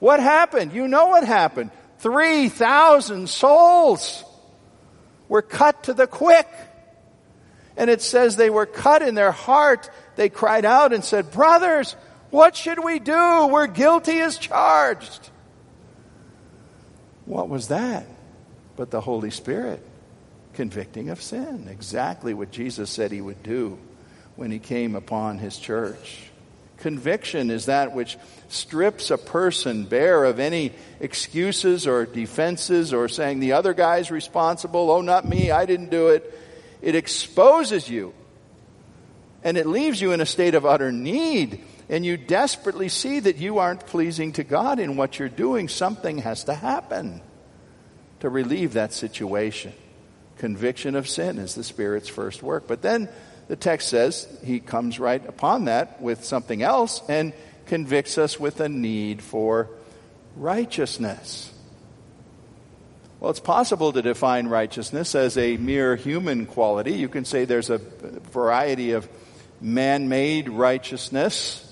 What 0.00 0.18
happened? 0.20 0.72
You 0.72 0.88
know 0.88 1.06
what 1.06 1.24
happened. 1.24 1.70
3,000 1.98 3.28
souls 3.28 4.24
were 5.28 5.42
cut 5.42 5.84
to 5.84 5.94
the 5.94 6.06
quick. 6.06 6.48
And 7.76 7.88
it 7.88 8.02
says 8.02 8.36
they 8.36 8.50
were 8.50 8.66
cut 8.66 9.02
in 9.02 9.14
their 9.14 9.30
heart. 9.30 9.88
They 10.16 10.28
cried 10.28 10.64
out 10.64 10.92
and 10.92 11.04
said, 11.04 11.30
Brothers, 11.30 11.94
what 12.30 12.56
should 12.56 12.82
we 12.82 12.98
do? 12.98 13.46
We're 13.46 13.66
guilty 13.66 14.18
as 14.20 14.36
charged. 14.38 15.30
What 17.26 17.48
was 17.48 17.68
that? 17.68 18.06
But 18.76 18.90
the 18.90 19.00
Holy 19.00 19.30
Spirit 19.30 19.86
convicting 20.54 21.10
of 21.10 21.22
sin. 21.22 21.68
Exactly 21.70 22.34
what 22.34 22.50
Jesus 22.50 22.90
said 22.90 23.12
he 23.12 23.20
would 23.20 23.42
do 23.42 23.78
when 24.36 24.50
he 24.50 24.58
came 24.58 24.94
upon 24.96 25.38
his 25.38 25.58
church 25.58 26.29
Conviction 26.80 27.50
is 27.50 27.66
that 27.66 27.94
which 27.94 28.18
strips 28.48 29.10
a 29.10 29.18
person 29.18 29.84
bare 29.84 30.24
of 30.24 30.40
any 30.40 30.72
excuses 30.98 31.86
or 31.86 32.06
defenses 32.06 32.92
or 32.92 33.08
saying 33.08 33.40
the 33.40 33.52
other 33.52 33.74
guy's 33.74 34.10
responsible, 34.10 34.90
oh, 34.90 35.00
not 35.00 35.28
me, 35.28 35.50
I 35.50 35.66
didn't 35.66 35.90
do 35.90 36.08
it. 36.08 36.38
It 36.82 36.94
exposes 36.94 37.88
you 37.88 38.14
and 39.42 39.56
it 39.56 39.66
leaves 39.66 40.00
you 40.00 40.12
in 40.12 40.20
a 40.20 40.26
state 40.26 40.54
of 40.54 40.66
utter 40.66 40.92
need. 40.92 41.64
And 41.88 42.06
you 42.06 42.16
desperately 42.16 42.88
see 42.88 43.20
that 43.20 43.36
you 43.36 43.58
aren't 43.58 43.86
pleasing 43.86 44.32
to 44.32 44.44
God 44.44 44.78
in 44.78 44.96
what 44.96 45.18
you're 45.18 45.28
doing. 45.28 45.68
Something 45.68 46.18
has 46.18 46.44
to 46.44 46.54
happen 46.54 47.20
to 48.20 48.28
relieve 48.28 48.74
that 48.74 48.92
situation. 48.92 49.72
Conviction 50.38 50.94
of 50.94 51.08
sin 51.08 51.38
is 51.38 51.54
the 51.54 51.64
Spirit's 51.64 52.08
first 52.08 52.42
work. 52.42 52.68
But 52.68 52.82
then 52.82 53.08
the 53.50 53.56
text 53.56 53.88
says 53.88 54.28
he 54.44 54.60
comes 54.60 55.00
right 55.00 55.28
upon 55.28 55.64
that 55.64 56.00
with 56.00 56.22
something 56.24 56.62
else 56.62 57.02
and 57.08 57.32
convicts 57.66 58.16
us 58.16 58.38
with 58.38 58.60
a 58.60 58.68
need 58.68 59.20
for 59.20 59.68
righteousness. 60.36 61.52
Well, 63.18 63.32
it's 63.32 63.40
possible 63.40 63.92
to 63.92 64.02
define 64.02 64.46
righteousness 64.46 65.16
as 65.16 65.36
a 65.36 65.56
mere 65.56 65.96
human 65.96 66.46
quality. 66.46 66.92
You 66.92 67.08
can 67.08 67.24
say 67.24 67.44
there's 67.44 67.70
a 67.70 67.78
variety 67.78 68.92
of 68.92 69.08
man 69.60 70.08
made 70.08 70.48
righteousness. 70.48 71.66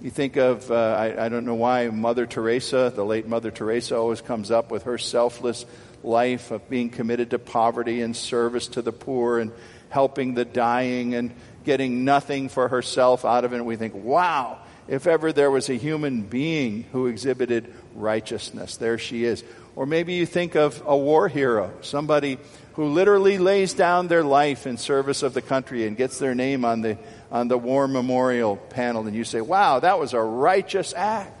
You 0.00 0.10
think 0.10 0.36
of, 0.36 0.70
uh, 0.70 0.74
I, 0.76 1.24
I, 1.24 1.28
don't 1.28 1.44
know 1.44 1.56
why, 1.56 1.88
Mother 1.88 2.26
Teresa, 2.26 2.92
the 2.94 3.04
late 3.04 3.26
Mother 3.26 3.50
Teresa, 3.50 3.96
always 3.96 4.20
comes 4.20 4.52
up 4.52 4.70
with 4.70 4.84
her 4.84 4.98
selfless 4.98 5.66
life 6.04 6.52
of 6.52 6.70
being 6.70 6.90
committed 6.90 7.30
to 7.30 7.40
poverty 7.40 8.02
and 8.02 8.16
service 8.16 8.68
to 8.68 8.82
the 8.82 8.92
poor 8.92 9.40
and 9.40 9.50
helping 9.92 10.34
the 10.34 10.44
dying 10.44 11.14
and 11.14 11.32
getting 11.64 12.04
nothing 12.04 12.48
for 12.48 12.68
herself 12.68 13.24
out 13.24 13.44
of 13.44 13.52
it. 13.52 13.56
And 13.56 13.66
we 13.66 13.76
think, 13.76 13.94
wow, 13.94 14.58
if 14.88 15.06
ever 15.06 15.32
there 15.32 15.50
was 15.50 15.68
a 15.68 15.74
human 15.74 16.22
being 16.22 16.84
who 16.92 17.06
exhibited 17.06 17.72
righteousness, 17.94 18.78
there 18.78 18.98
she 18.98 19.24
is. 19.24 19.44
Or 19.76 19.86
maybe 19.86 20.14
you 20.14 20.26
think 20.26 20.54
of 20.54 20.82
a 20.86 20.96
war 20.96 21.28
hero, 21.28 21.72
somebody 21.82 22.38
who 22.74 22.86
literally 22.86 23.38
lays 23.38 23.74
down 23.74 24.08
their 24.08 24.24
life 24.24 24.66
in 24.66 24.76
service 24.76 25.22
of 25.22 25.34
the 25.34 25.42
country 25.42 25.86
and 25.86 25.96
gets 25.96 26.18
their 26.18 26.34
name 26.34 26.64
on 26.64 26.80
the, 26.80 26.98
on 27.30 27.48
the 27.48 27.58
war 27.58 27.86
memorial 27.86 28.56
panel. 28.56 29.06
And 29.06 29.14
you 29.14 29.24
say, 29.24 29.40
wow, 29.40 29.78
that 29.80 29.98
was 29.98 30.14
a 30.14 30.20
righteous 30.20 30.94
act. 30.94 31.38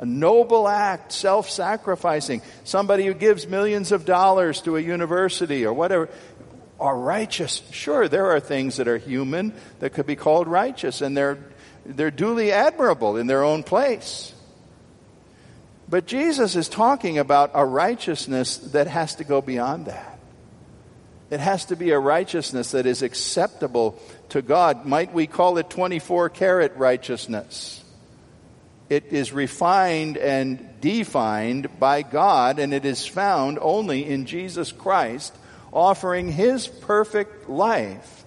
A 0.00 0.06
noble 0.06 0.68
act, 0.68 1.10
self 1.10 1.50
sacrificing. 1.50 2.40
Somebody 2.62 3.04
who 3.04 3.14
gives 3.14 3.48
millions 3.48 3.90
of 3.90 4.04
dollars 4.04 4.60
to 4.62 4.76
a 4.76 4.80
university 4.80 5.66
or 5.66 5.72
whatever 5.72 6.08
are 6.80 6.96
righteous. 6.96 7.62
Sure, 7.72 8.08
there 8.08 8.30
are 8.30 8.40
things 8.40 8.76
that 8.76 8.88
are 8.88 8.98
human 8.98 9.52
that 9.80 9.92
could 9.92 10.06
be 10.06 10.16
called 10.16 10.46
righteous, 10.46 11.00
and 11.00 11.16
they're, 11.16 11.38
they're 11.84 12.10
duly 12.10 12.52
admirable 12.52 13.16
in 13.16 13.26
their 13.26 13.42
own 13.42 13.62
place. 13.62 14.32
But 15.88 16.06
Jesus 16.06 16.54
is 16.54 16.68
talking 16.68 17.18
about 17.18 17.52
a 17.54 17.64
righteousness 17.64 18.58
that 18.58 18.86
has 18.86 19.16
to 19.16 19.24
go 19.24 19.40
beyond 19.40 19.86
that. 19.86 20.18
It 21.30 21.40
has 21.40 21.66
to 21.66 21.76
be 21.76 21.90
a 21.90 21.98
righteousness 21.98 22.70
that 22.70 22.86
is 22.86 23.02
acceptable 23.02 24.00
to 24.30 24.40
God. 24.40 24.86
Might 24.86 25.12
we 25.12 25.26
call 25.26 25.58
it 25.58 25.68
24 25.68 26.30
karat 26.30 26.76
righteousness? 26.76 27.82
It 28.88 29.12
is 29.12 29.32
refined 29.32 30.16
and 30.16 30.80
defined 30.80 31.78
by 31.78 32.02
God, 32.02 32.58
and 32.58 32.72
it 32.72 32.86
is 32.86 33.06
found 33.06 33.58
only 33.60 34.08
in 34.08 34.24
Jesus 34.24 34.72
Christ 34.72 35.34
offering 35.72 36.30
his 36.30 36.66
perfect 36.66 37.48
life 37.48 38.24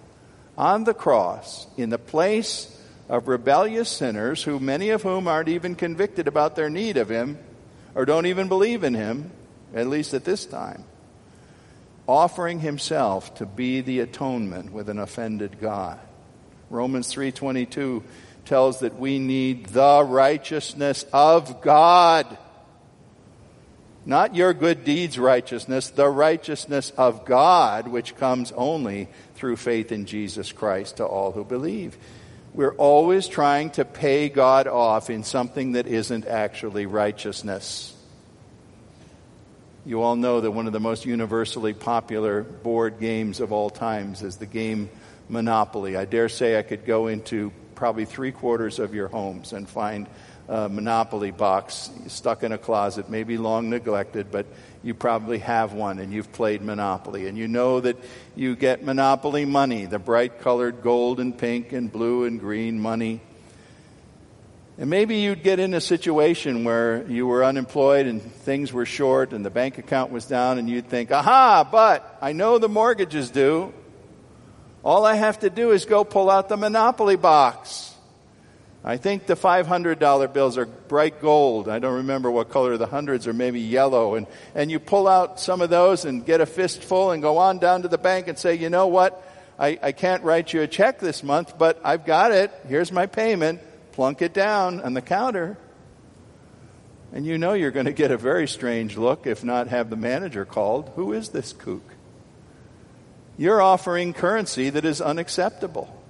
on 0.57 0.83
the 0.83 0.93
cross 0.93 1.67
in 1.77 1.89
the 1.89 1.97
place 1.97 2.77
of 3.09 3.27
rebellious 3.27 3.89
sinners, 3.89 4.43
who 4.43 4.59
many 4.59 4.89
of 4.89 5.01
whom 5.01 5.27
aren't 5.27 5.49
even 5.49 5.75
convicted 5.75 6.27
about 6.27 6.55
their 6.55 6.69
need 6.69 6.97
of 6.97 7.09
him 7.09 7.37
or 7.95 8.05
don't 8.05 8.25
even 8.25 8.47
believe 8.47 8.83
in 8.83 8.93
him, 8.93 9.31
at 9.73 9.87
least 9.87 10.13
at 10.13 10.23
this 10.23 10.45
time, 10.45 10.83
offering 12.07 12.59
himself 12.59 13.35
to 13.35 13.45
be 13.45 13.81
the 13.81 13.99
atonement 13.99 14.71
with 14.71 14.87
an 14.89 14.99
offended 14.99 15.59
God. 15.59 15.99
Romans 16.69 17.11
3:22 17.13 18.03
tells 18.45 18.79
that 18.79 18.97
we 18.97 19.19
need 19.19 19.67
the 19.67 20.03
righteousness 20.03 21.05
of 21.11 21.61
God 21.61 22.25
not 24.05 24.35
your 24.35 24.53
good 24.53 24.83
deeds 24.83 25.19
righteousness, 25.19 25.89
the 25.89 26.09
righteousness 26.09 26.91
of 26.97 27.25
God, 27.25 27.87
which 27.87 28.15
comes 28.15 28.51
only 28.53 29.07
through 29.35 29.57
faith 29.57 29.91
in 29.91 30.05
Jesus 30.05 30.51
Christ 30.51 30.97
to 30.97 31.05
all 31.05 31.31
who 31.31 31.43
believe. 31.43 31.97
We're 32.53 32.75
always 32.75 33.27
trying 33.27 33.69
to 33.71 33.85
pay 33.85 34.27
God 34.27 34.67
off 34.67 35.09
in 35.09 35.23
something 35.23 35.73
that 35.73 35.87
isn't 35.87 36.25
actually 36.25 36.85
righteousness. 36.85 37.95
You 39.85 40.01
all 40.01 40.15
know 40.15 40.41
that 40.41 40.51
one 40.51 40.67
of 40.67 40.73
the 40.73 40.79
most 40.79 41.05
universally 41.05 41.73
popular 41.73 42.43
board 42.43 42.99
games 42.99 43.39
of 43.39 43.51
all 43.51 43.69
times 43.69 44.21
is 44.21 44.37
the 44.37 44.45
game 44.45 44.89
Monopoly. 45.29 45.95
I 45.95 46.05
dare 46.05 46.27
say 46.27 46.59
I 46.59 46.61
could 46.61 46.85
go 46.85 47.07
into 47.07 47.51
probably 47.73 48.05
three 48.05 48.31
quarters 48.31 48.79
of 48.79 48.93
your 48.93 49.07
homes 49.07 49.53
and 49.53 49.67
find 49.67 50.07
uh, 50.51 50.67
Monopoly 50.67 51.31
box 51.31 51.89
stuck 52.07 52.43
in 52.43 52.51
a 52.51 52.57
closet, 52.57 53.09
maybe 53.09 53.37
long 53.37 53.69
neglected, 53.69 54.31
but 54.31 54.45
you 54.83 54.93
probably 54.93 55.39
have 55.39 55.71
one 55.71 55.97
and 55.97 56.11
you've 56.11 56.31
played 56.33 56.61
Monopoly. 56.61 57.27
And 57.27 57.37
you 57.37 57.47
know 57.47 57.79
that 57.79 57.95
you 58.35 58.57
get 58.57 58.83
Monopoly 58.83 59.45
money, 59.45 59.85
the 59.85 59.97
bright 59.97 60.41
colored 60.41 60.81
gold 60.81 61.21
and 61.21 61.37
pink 61.37 61.71
and 61.71 61.89
blue 61.89 62.25
and 62.25 62.37
green 62.37 62.81
money. 62.81 63.21
And 64.77 64.89
maybe 64.89 65.17
you'd 65.17 65.41
get 65.41 65.59
in 65.59 65.73
a 65.73 65.79
situation 65.79 66.65
where 66.65 67.09
you 67.09 67.27
were 67.27 67.45
unemployed 67.45 68.05
and 68.07 68.21
things 68.21 68.73
were 68.73 68.85
short 68.85 69.31
and 69.31 69.45
the 69.45 69.49
bank 69.49 69.77
account 69.77 70.11
was 70.11 70.25
down 70.25 70.57
and 70.57 70.69
you'd 70.69 70.89
think, 70.89 71.11
aha, 71.11 71.65
but 71.71 72.17
I 72.21 72.33
know 72.33 72.57
the 72.57 72.69
mortgage 72.69 73.15
is 73.15 73.29
due. 73.29 73.71
All 74.83 75.05
I 75.05 75.13
have 75.15 75.39
to 75.39 75.49
do 75.49 75.71
is 75.71 75.85
go 75.85 76.03
pull 76.03 76.29
out 76.29 76.49
the 76.49 76.57
Monopoly 76.57 77.15
box. 77.15 77.90
I 78.83 78.97
think 78.97 79.27
the 79.27 79.35
$500 79.35 80.33
bills 80.33 80.57
are 80.57 80.65
bright 80.65 81.21
gold. 81.21 81.69
I 81.69 81.77
don't 81.77 81.97
remember 81.97 82.31
what 82.31 82.49
color 82.49 82.77
the 82.77 82.87
hundreds 82.87 83.27
are, 83.27 83.33
maybe 83.33 83.59
yellow. 83.59 84.15
And, 84.15 84.25
and 84.55 84.71
you 84.71 84.79
pull 84.79 85.07
out 85.07 85.39
some 85.39 85.61
of 85.61 85.69
those 85.69 86.03
and 86.03 86.25
get 86.25 86.41
a 86.41 86.47
fistful 86.47 87.11
and 87.11 87.21
go 87.21 87.37
on 87.37 87.59
down 87.59 87.83
to 87.83 87.87
the 87.87 87.99
bank 87.99 88.27
and 88.27 88.39
say, 88.39 88.55
you 88.55 88.71
know 88.71 88.87
what? 88.87 89.23
I, 89.59 89.77
I 89.83 89.91
can't 89.91 90.23
write 90.23 90.51
you 90.51 90.61
a 90.61 90.67
check 90.67 90.99
this 90.99 91.21
month, 91.21 91.59
but 91.59 91.79
I've 91.83 92.07
got 92.07 92.31
it. 92.31 92.51
Here's 92.67 92.91
my 92.91 93.05
payment. 93.05 93.61
Plunk 93.91 94.23
it 94.23 94.33
down 94.33 94.81
on 94.81 94.95
the 94.95 95.01
counter. 95.01 95.57
And 97.13 97.23
you 97.23 97.37
know 97.37 97.53
you're 97.53 97.71
going 97.71 97.85
to 97.85 97.93
get 97.93 98.09
a 98.09 98.17
very 98.17 98.47
strange 98.47 98.97
look, 98.97 99.27
if 99.27 99.43
not 99.43 99.67
have 99.67 99.91
the 99.91 99.95
manager 99.95 100.43
called. 100.43 100.91
Who 100.95 101.13
is 101.13 101.29
this 101.29 101.53
kook? 101.53 101.83
You're 103.37 103.61
offering 103.61 104.13
currency 104.13 104.71
that 104.71 104.85
is 104.85 105.01
unacceptable 105.01 106.00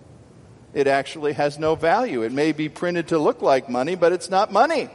it 0.74 0.88
actually 0.88 1.34
has 1.34 1.60
no 1.60 1.76
value. 1.76 2.24
It 2.24 2.32
may 2.32 2.52
be 2.52 2.70
printed 2.70 3.10
to 3.10 3.20
look 3.20 3.42
like 3.42 3.70
money, 3.70 3.96
but 3.96 4.14
it's 4.14 4.30
not 4.30 4.52
money. 4.52 4.90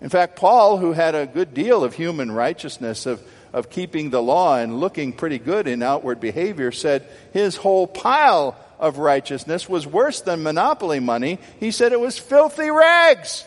In 0.00 0.08
fact, 0.08 0.36
Paul, 0.36 0.78
who 0.78 0.92
had 0.92 1.14
a 1.14 1.26
good 1.26 1.54
deal 1.54 1.84
of 1.84 1.94
human 1.94 2.30
righteousness, 2.32 3.06
of, 3.06 3.22
of 3.52 3.70
keeping 3.70 4.10
the 4.10 4.22
law 4.22 4.56
and 4.56 4.80
looking 4.80 5.12
pretty 5.12 5.38
good 5.38 5.68
in 5.68 5.82
outward 5.82 6.20
behavior, 6.20 6.72
said 6.72 7.06
his 7.32 7.56
whole 7.56 7.86
pile 7.86 8.56
of 8.80 8.98
righteousness 8.98 9.68
was 9.68 9.86
worse 9.86 10.20
than 10.20 10.42
monopoly 10.42 10.98
money. 10.98 11.38
He 11.60 11.70
said 11.70 11.92
it 11.92 12.00
was 12.00 12.18
filthy 12.18 12.70
rags. 12.70 13.44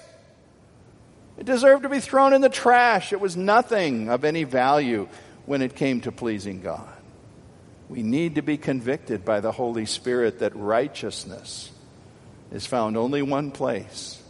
It 1.38 1.46
deserved 1.46 1.84
to 1.84 1.90
be 1.90 2.00
thrown 2.00 2.32
in 2.32 2.40
the 2.40 2.50
trash. 2.50 3.12
It 3.12 3.20
was 3.20 3.36
nothing 3.36 4.10
of 4.10 4.24
any 4.24 4.46
value 4.46 5.10
when 5.46 5.62
it 5.62 5.76
came 5.76 6.00
to 6.02 6.12
pleasing 6.12 6.62
God. 6.62 6.95
We 7.88 8.02
need 8.02 8.36
to 8.36 8.42
be 8.42 8.58
convicted 8.58 9.24
by 9.24 9.42
the 9.42 9.52
Holy 9.52 9.86
Spirit 9.86 10.40
that 10.40 10.56
righteousness 10.56 11.72
is 12.52 12.66
found 12.66 12.98
only 12.98 13.22
one 13.22 13.52
place 13.52 14.22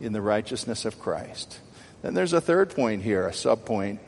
in 0.00 0.12
the 0.12 0.22
righteousness 0.22 0.84
of 0.84 0.98
Christ. 0.98 1.58
Then 2.02 2.14
there's 2.14 2.32
a 2.32 2.40
third 2.40 2.74
point 2.74 3.02
here, 3.02 3.26
a 3.26 3.32
subpoint, 3.32 3.98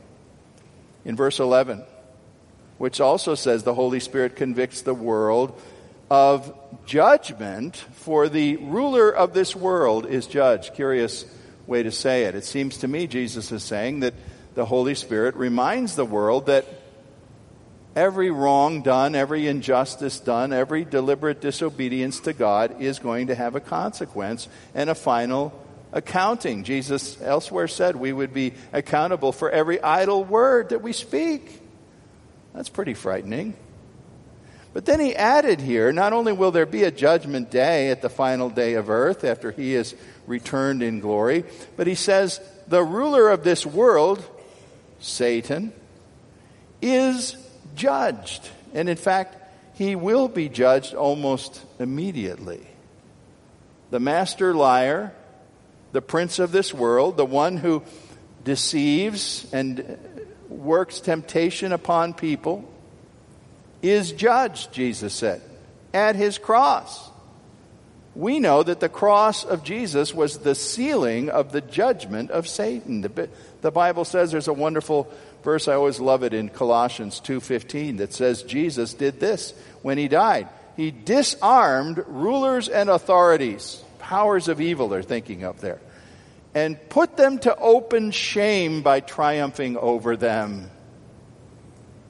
in 1.05 1.17
verse 1.17 1.41
11, 1.41 1.83
which 2.79 3.01
also 3.01 3.35
says 3.35 3.63
the 3.63 3.75
Holy 3.75 4.01
Spirit 4.01 4.37
convicts 4.37 4.83
the 4.83 4.95
world 4.95 5.61
of 6.11 6.55
judgment, 6.87 7.77
for 7.77 8.29
the 8.29 8.57
ruler 8.57 9.11
of 9.11 9.33
this 9.33 9.55
world 9.55 10.07
is 10.07 10.27
judged. 10.27 10.75
Curious 10.75 11.25
way 11.67 11.83
to 11.83 11.93
say 11.93 12.25
it. 12.25 12.35
It 12.35 12.45
seems 12.45 12.79
to 12.79 12.89
me 12.89 13.07
Jesus 13.07 13.53
is 13.53 13.63
saying 13.63 14.01
that 14.01 14.15
the 14.55 14.65
Holy 14.67 14.95
Spirit 14.95 15.37
reminds 15.37 15.95
the 15.95 16.05
world 16.05 16.47
that 16.47 16.67
every 17.95 18.31
wrong 18.31 18.83
done, 18.83 19.15
every 19.15 19.47
injustice 19.47 20.21
done, 20.21 20.53
every 20.53 20.85
deliberate 20.85 21.41
disobedience 21.41 22.21
to 22.21 22.33
God 22.33 22.81
is 22.81 22.99
going 22.99 23.29
to 23.29 23.35
have 23.35 23.55
a 23.55 23.61
consequence 23.61 24.49
and 24.75 24.91
a 24.91 24.95
final 24.95 25.53
accounting. 25.93 26.65
Jesus 26.65 27.21
elsewhere 27.21 27.69
said 27.69 27.97
we 27.97 28.13
would 28.13 28.33
be 28.33 28.55
accountable 28.73 29.33
for 29.33 29.51
every 29.51 29.83
idle 29.83 30.25
word 30.25 30.71
that 30.71 30.83
we 30.83 30.93
speak. 30.93 31.61
That's 32.55 32.69
pretty 32.69 32.95
frightening. 32.95 33.55
But 34.73 34.85
then 34.85 35.01
he 35.01 35.17
added 35.17 35.61
here 35.61 35.93
not 35.93 36.13
only 36.13 36.33
will 36.33 36.53
there 36.53 36.67
be 36.67 36.85
a 36.85 36.93
judgment 36.93 37.51
day 37.51 37.91
at 37.91 38.03
the 38.03 38.09
final 38.09 38.49
day 38.49 38.75
of 38.75 38.89
earth 38.89 39.25
after 39.25 39.51
he 39.51 39.75
is 39.75 39.97
returned 40.29 40.83
in 40.83 41.01
glory, 41.01 41.45
but 41.77 41.89
he 41.89 41.97
says 41.97 42.41
the 42.69 42.83
ruler 42.83 43.31
of 43.31 43.43
this 43.43 43.67
world, 43.67 44.25
Satan, 45.01 45.73
is 46.81 47.37
judged. 47.75 48.49
And 48.75 48.89
in 48.89 48.97
fact, 48.97 49.37
he 49.75 49.97
will 49.97 50.29
be 50.29 50.49
judged 50.49 50.95
almost 50.95 51.65
immediately. 51.79 52.67
The 53.91 54.01
master 54.01 54.55
liar, 54.55 55.13
the 55.93 56.03
prince 56.03 56.39
of 56.39 56.53
this 56.53 56.73
world, 56.73 57.17
the 57.17 57.25
one 57.25 57.57
who 57.57 57.83
deceives 58.45 59.47
and 59.53 59.99
works 60.49 61.01
temptation 61.01 61.73
upon 61.73 62.15
people, 62.15 62.69
is 63.83 64.13
judged, 64.13 64.73
Jesus 64.73 65.15
said, 65.15 65.41
at 65.95 66.15
his 66.15 66.39
cross. 66.39 67.11
We 68.15 68.41
know 68.41 68.63
that 68.63 68.81
the 68.81 68.89
cross 68.89 69.45
of 69.45 69.63
Jesus 69.63 70.15
was 70.15 70.39
the 70.39 70.55
sealing 70.55 71.31
of 71.31 71.53
the 71.53 71.61
judgment 71.61 72.31
of 72.31 72.49
Satan. 72.49 73.03
The, 73.61 73.71
Bible 73.71 74.05
says 74.05 74.31
there's 74.33 74.49
a 74.49 74.53
wonderful 74.53 75.11
verse 75.43 75.69
I 75.69 75.75
always 75.75 76.01
love 76.01 76.23
it 76.23 76.35
in 76.35 76.49
Colossians 76.49 77.21
2:15 77.21 77.99
that 77.99 78.13
says 78.13 78.43
Jesus 78.43 78.95
did 78.95 79.21
this 79.21 79.55
when 79.83 79.99
he 79.99 80.09
died. 80.09 80.49
He 80.77 80.91
disarmed 80.91 82.05
rulers 82.07 82.69
and 82.69 82.89
authorities, 82.89 83.83
powers 83.99 84.49
of 84.49 84.61
evil 84.61 84.89
they're 84.89 85.03
thinking 85.03 85.45
of 85.45 85.61
there, 85.61 85.81
and 86.55 86.79
put 86.89 87.17
them 87.17 87.39
to 87.41 87.57
open 87.57 88.11
shame 88.11 88.83
by 88.83 89.01
triumphing 89.01 89.77
over 89.77 90.17
them. 90.17 90.71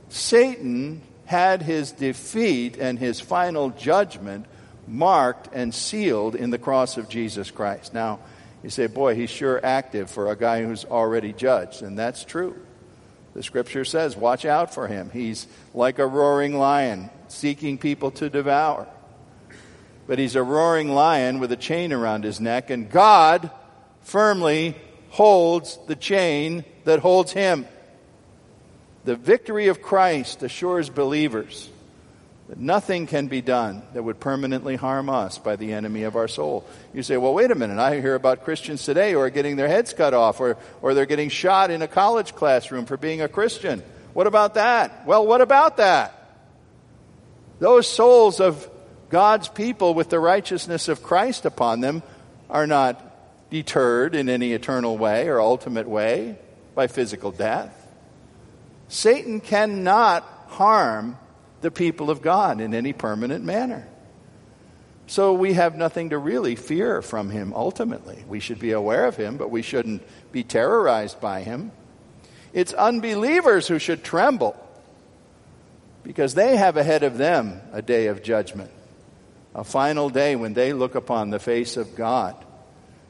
Satan 0.08 1.02
had 1.26 1.62
his 1.62 1.92
defeat 1.92 2.76
and 2.76 2.98
his 2.98 3.20
final 3.20 3.70
judgment 3.70 4.46
marked 4.86 5.48
and 5.52 5.72
sealed 5.72 6.34
in 6.34 6.50
the 6.50 6.58
cross 6.58 6.96
of 6.96 7.08
Jesus 7.08 7.50
Christ. 7.50 7.94
Now, 7.94 8.18
you 8.62 8.70
say, 8.70 8.88
boy, 8.88 9.14
he's 9.14 9.30
sure 9.30 9.64
active 9.64 10.10
for 10.10 10.30
a 10.30 10.36
guy 10.36 10.64
who's 10.64 10.84
already 10.84 11.32
judged, 11.32 11.82
and 11.82 11.98
that's 11.98 12.24
true. 12.24 12.56
The 13.34 13.42
scripture 13.42 13.84
says, 13.84 14.16
watch 14.16 14.44
out 14.44 14.74
for 14.74 14.88
him. 14.88 15.10
He's 15.10 15.46
like 15.72 15.98
a 15.98 16.06
roaring 16.06 16.58
lion, 16.58 17.10
seeking 17.28 17.78
people 17.78 18.10
to 18.12 18.28
devour. 18.28 18.88
But 20.06 20.18
he's 20.18 20.34
a 20.34 20.42
roaring 20.42 20.92
lion 20.92 21.38
with 21.38 21.52
a 21.52 21.56
chain 21.56 21.92
around 21.92 22.24
his 22.24 22.40
neck, 22.40 22.70
and 22.70 22.90
God 22.90 23.50
firmly 24.02 24.76
holds 25.10 25.78
the 25.86 25.94
chain 25.94 26.64
that 26.84 26.98
holds 26.98 27.32
him. 27.32 27.66
The 29.04 29.16
victory 29.16 29.68
of 29.68 29.80
Christ 29.80 30.42
assures 30.42 30.90
believers 30.90 31.70
that 32.50 32.58
nothing 32.58 33.06
can 33.06 33.28
be 33.28 33.40
done 33.40 33.80
that 33.94 34.02
would 34.02 34.18
permanently 34.18 34.74
harm 34.74 35.08
us 35.08 35.38
by 35.38 35.54
the 35.54 35.72
enemy 35.72 36.02
of 36.02 36.16
our 36.16 36.26
soul. 36.26 36.66
You 36.92 37.04
say, 37.04 37.16
well, 37.16 37.32
wait 37.32 37.52
a 37.52 37.54
minute. 37.54 37.78
I 37.78 38.00
hear 38.00 38.16
about 38.16 38.42
Christians 38.42 38.84
today 38.84 39.12
who 39.12 39.20
are 39.20 39.30
getting 39.30 39.54
their 39.54 39.68
heads 39.68 39.92
cut 39.92 40.14
off 40.14 40.40
or, 40.40 40.56
or 40.82 40.92
they're 40.92 41.06
getting 41.06 41.28
shot 41.28 41.70
in 41.70 41.80
a 41.80 41.86
college 41.86 42.34
classroom 42.34 42.86
for 42.86 42.96
being 42.96 43.22
a 43.22 43.28
Christian. 43.28 43.84
What 44.14 44.26
about 44.26 44.54
that? 44.54 45.06
Well, 45.06 45.24
what 45.28 45.40
about 45.40 45.76
that? 45.76 46.12
Those 47.60 47.86
souls 47.86 48.40
of 48.40 48.68
God's 49.10 49.46
people 49.46 49.94
with 49.94 50.10
the 50.10 50.18
righteousness 50.18 50.88
of 50.88 51.04
Christ 51.04 51.44
upon 51.44 51.80
them 51.80 52.02
are 52.48 52.66
not 52.66 53.00
deterred 53.50 54.16
in 54.16 54.28
any 54.28 54.54
eternal 54.54 54.98
way 54.98 55.28
or 55.28 55.40
ultimate 55.40 55.88
way 55.88 56.36
by 56.74 56.88
physical 56.88 57.30
death. 57.30 57.76
Satan 58.88 59.40
cannot 59.40 60.24
harm 60.48 61.16
the 61.61 61.70
people 61.70 62.11
of 62.11 62.23
God 62.23 62.61
in 62.61 62.75
any 62.75 62.92
permanent 62.92 63.44
manner. 63.44 63.87
So 65.07 65.33
we 65.33 65.55
have 65.55 65.77
nothing 65.77 66.11
to 66.11 66.18
really 66.18 66.55
fear 66.55 67.03
from 67.03 67.31
him 67.31 67.53
ultimately. 67.55 68.25
We 68.29 68.40
should 68.40 68.61
be 68.61 68.73
aware 68.73 69.07
of 69.07 69.16
him, 69.16 69.37
but 69.37 69.51
we 69.51 69.62
shouldn't 69.62 70.03
be 70.31 70.44
terrorized 70.44 71.20
by 71.20 71.42
him. 71.42 71.73
It's 72.53 72.73
unbelievers 72.73 73.66
who 73.66 73.79
should 73.79 74.05
tremble 74.05 74.57
because 76.05 76.35
they 76.35 76.57
have 76.57 76.77
ahead 76.77 77.03
of 77.03 77.18
them 77.18 77.61
a 77.73 77.83
day 77.83 78.07
of 78.07 78.23
judgment, 78.23 78.70
a 79.55 79.64
final 79.64 80.11
day 80.11 80.37
when 80.37 80.55
they 80.55 80.73
look 80.73 80.94
upon 80.94 81.31
the 81.31 81.38
face 81.38 81.77
of 81.77 81.96
God 81.96 82.37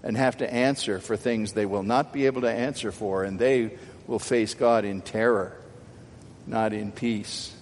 and 0.02 0.16
have 0.16 0.38
to 0.38 0.52
answer 0.52 0.98
for 0.98 1.16
things 1.16 1.52
they 1.52 1.66
will 1.66 1.82
not 1.82 2.12
be 2.12 2.26
able 2.26 2.40
to 2.40 2.50
answer 2.50 2.90
for, 2.90 3.24
and 3.24 3.38
they 3.38 3.76
will 4.06 4.18
face 4.18 4.54
God 4.54 4.84
in 4.84 5.02
terror 5.02 5.60
not 6.46 6.72
in 6.72 6.92
peace 6.92 7.54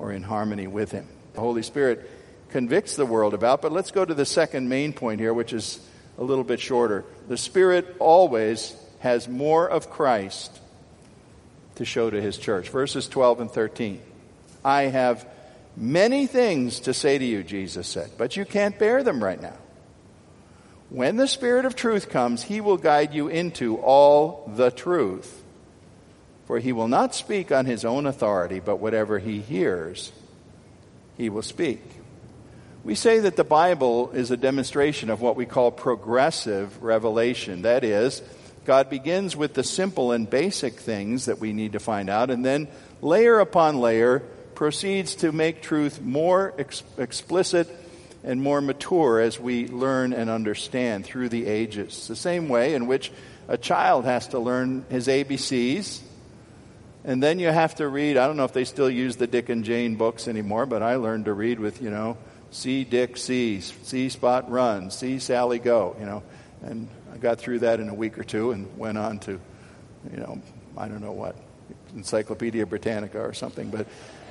or 0.00 0.12
in 0.12 0.22
harmony 0.22 0.66
with 0.66 0.90
Him. 0.90 1.06
The 1.34 1.40
Holy 1.40 1.62
Spirit 1.62 2.10
convicts 2.48 2.96
the 2.96 3.04
world 3.04 3.34
about, 3.34 3.60
but 3.60 3.70
let's 3.70 3.90
go 3.90 4.02
to 4.02 4.14
the 4.14 4.24
second 4.24 4.68
main 4.68 4.94
point 4.94 5.20
here, 5.20 5.34
which 5.34 5.52
is 5.52 5.78
a 6.16 6.24
little 6.24 6.42
bit 6.42 6.58
shorter. 6.58 7.04
The 7.28 7.36
Spirit 7.36 7.96
always 7.98 8.74
has 9.00 9.28
more 9.28 9.68
of 9.68 9.90
Christ 9.90 10.58
to 11.76 11.84
show 11.84 12.08
to 12.08 12.20
His 12.20 12.38
church. 12.38 12.70
Verses 12.70 13.08
12 13.08 13.40
and 13.42 13.50
13. 13.50 14.00
I 14.64 14.84
have 14.84 15.26
many 15.76 16.26
things 16.26 16.80
to 16.80 16.94
say 16.94 17.18
to 17.18 17.24
you, 17.24 17.42
Jesus 17.42 17.86
said, 17.86 18.10
but 18.16 18.38
you 18.38 18.46
can't 18.46 18.78
bear 18.78 19.02
them 19.02 19.22
right 19.22 19.40
now. 19.40 19.56
When 20.88 21.16
the 21.16 21.28
Spirit 21.28 21.66
of 21.66 21.76
truth 21.76 22.08
comes, 22.08 22.42
He 22.42 22.62
will 22.62 22.78
guide 22.78 23.12
you 23.12 23.28
into 23.28 23.76
all 23.76 24.50
the 24.56 24.70
truth. 24.70 25.42
For 26.50 26.58
he 26.58 26.72
will 26.72 26.88
not 26.88 27.14
speak 27.14 27.52
on 27.52 27.66
his 27.66 27.84
own 27.84 28.06
authority, 28.06 28.58
but 28.58 28.80
whatever 28.80 29.20
he 29.20 29.40
hears, 29.40 30.10
he 31.16 31.28
will 31.28 31.42
speak. 31.42 31.80
We 32.82 32.96
say 32.96 33.20
that 33.20 33.36
the 33.36 33.44
Bible 33.44 34.10
is 34.10 34.32
a 34.32 34.36
demonstration 34.36 35.10
of 35.10 35.20
what 35.20 35.36
we 35.36 35.46
call 35.46 35.70
progressive 35.70 36.82
revelation. 36.82 37.62
That 37.62 37.84
is, 37.84 38.20
God 38.64 38.90
begins 38.90 39.36
with 39.36 39.54
the 39.54 39.62
simple 39.62 40.10
and 40.10 40.28
basic 40.28 40.80
things 40.80 41.26
that 41.26 41.38
we 41.38 41.52
need 41.52 41.74
to 41.74 41.78
find 41.78 42.10
out, 42.10 42.30
and 42.30 42.44
then 42.44 42.66
layer 43.00 43.38
upon 43.38 43.78
layer 43.78 44.18
proceeds 44.56 45.14
to 45.14 45.30
make 45.30 45.62
truth 45.62 46.00
more 46.02 46.52
ex- 46.58 46.82
explicit 46.98 47.68
and 48.24 48.42
more 48.42 48.60
mature 48.60 49.20
as 49.20 49.38
we 49.38 49.68
learn 49.68 50.12
and 50.12 50.28
understand 50.28 51.04
through 51.04 51.28
the 51.28 51.46
ages. 51.46 52.08
The 52.08 52.16
same 52.16 52.48
way 52.48 52.74
in 52.74 52.88
which 52.88 53.12
a 53.46 53.56
child 53.56 54.04
has 54.04 54.26
to 54.28 54.40
learn 54.40 54.84
his 54.90 55.06
ABCs 55.06 56.08
and 57.04 57.22
then 57.22 57.38
you 57.38 57.48
have 57.48 57.76
to 57.76 57.88
read, 57.88 58.16
I 58.16 58.26
don't 58.26 58.36
know 58.36 58.44
if 58.44 58.52
they 58.52 58.64
still 58.64 58.90
use 58.90 59.16
the 59.16 59.26
Dick 59.26 59.48
and 59.48 59.64
Jane 59.64 59.96
books 59.96 60.28
anymore, 60.28 60.66
but 60.66 60.82
I 60.82 60.96
learned 60.96 61.24
to 61.26 61.32
read 61.32 61.58
with, 61.58 61.80
you 61.80 61.90
know, 61.90 62.16
see 62.50 62.84
Dick 62.84 63.16
see, 63.16 63.60
see 63.60 64.08
Spot 64.08 64.50
run, 64.50 64.90
see 64.90 65.18
Sally 65.18 65.58
go, 65.58 65.96
you 65.98 66.06
know. 66.06 66.22
And 66.62 66.88
I 67.12 67.16
got 67.16 67.38
through 67.38 67.60
that 67.60 67.80
in 67.80 67.88
a 67.88 67.94
week 67.94 68.18
or 68.18 68.24
two 68.24 68.50
and 68.50 68.76
went 68.76 68.98
on 68.98 69.18
to, 69.20 69.40
you 70.10 70.16
know, 70.18 70.42
I 70.76 70.88
don't 70.88 71.00
know 71.00 71.12
what, 71.12 71.36
Encyclopedia 71.94 72.66
Britannica 72.66 73.20
or 73.20 73.32
something. 73.32 73.70
But, 73.70 73.86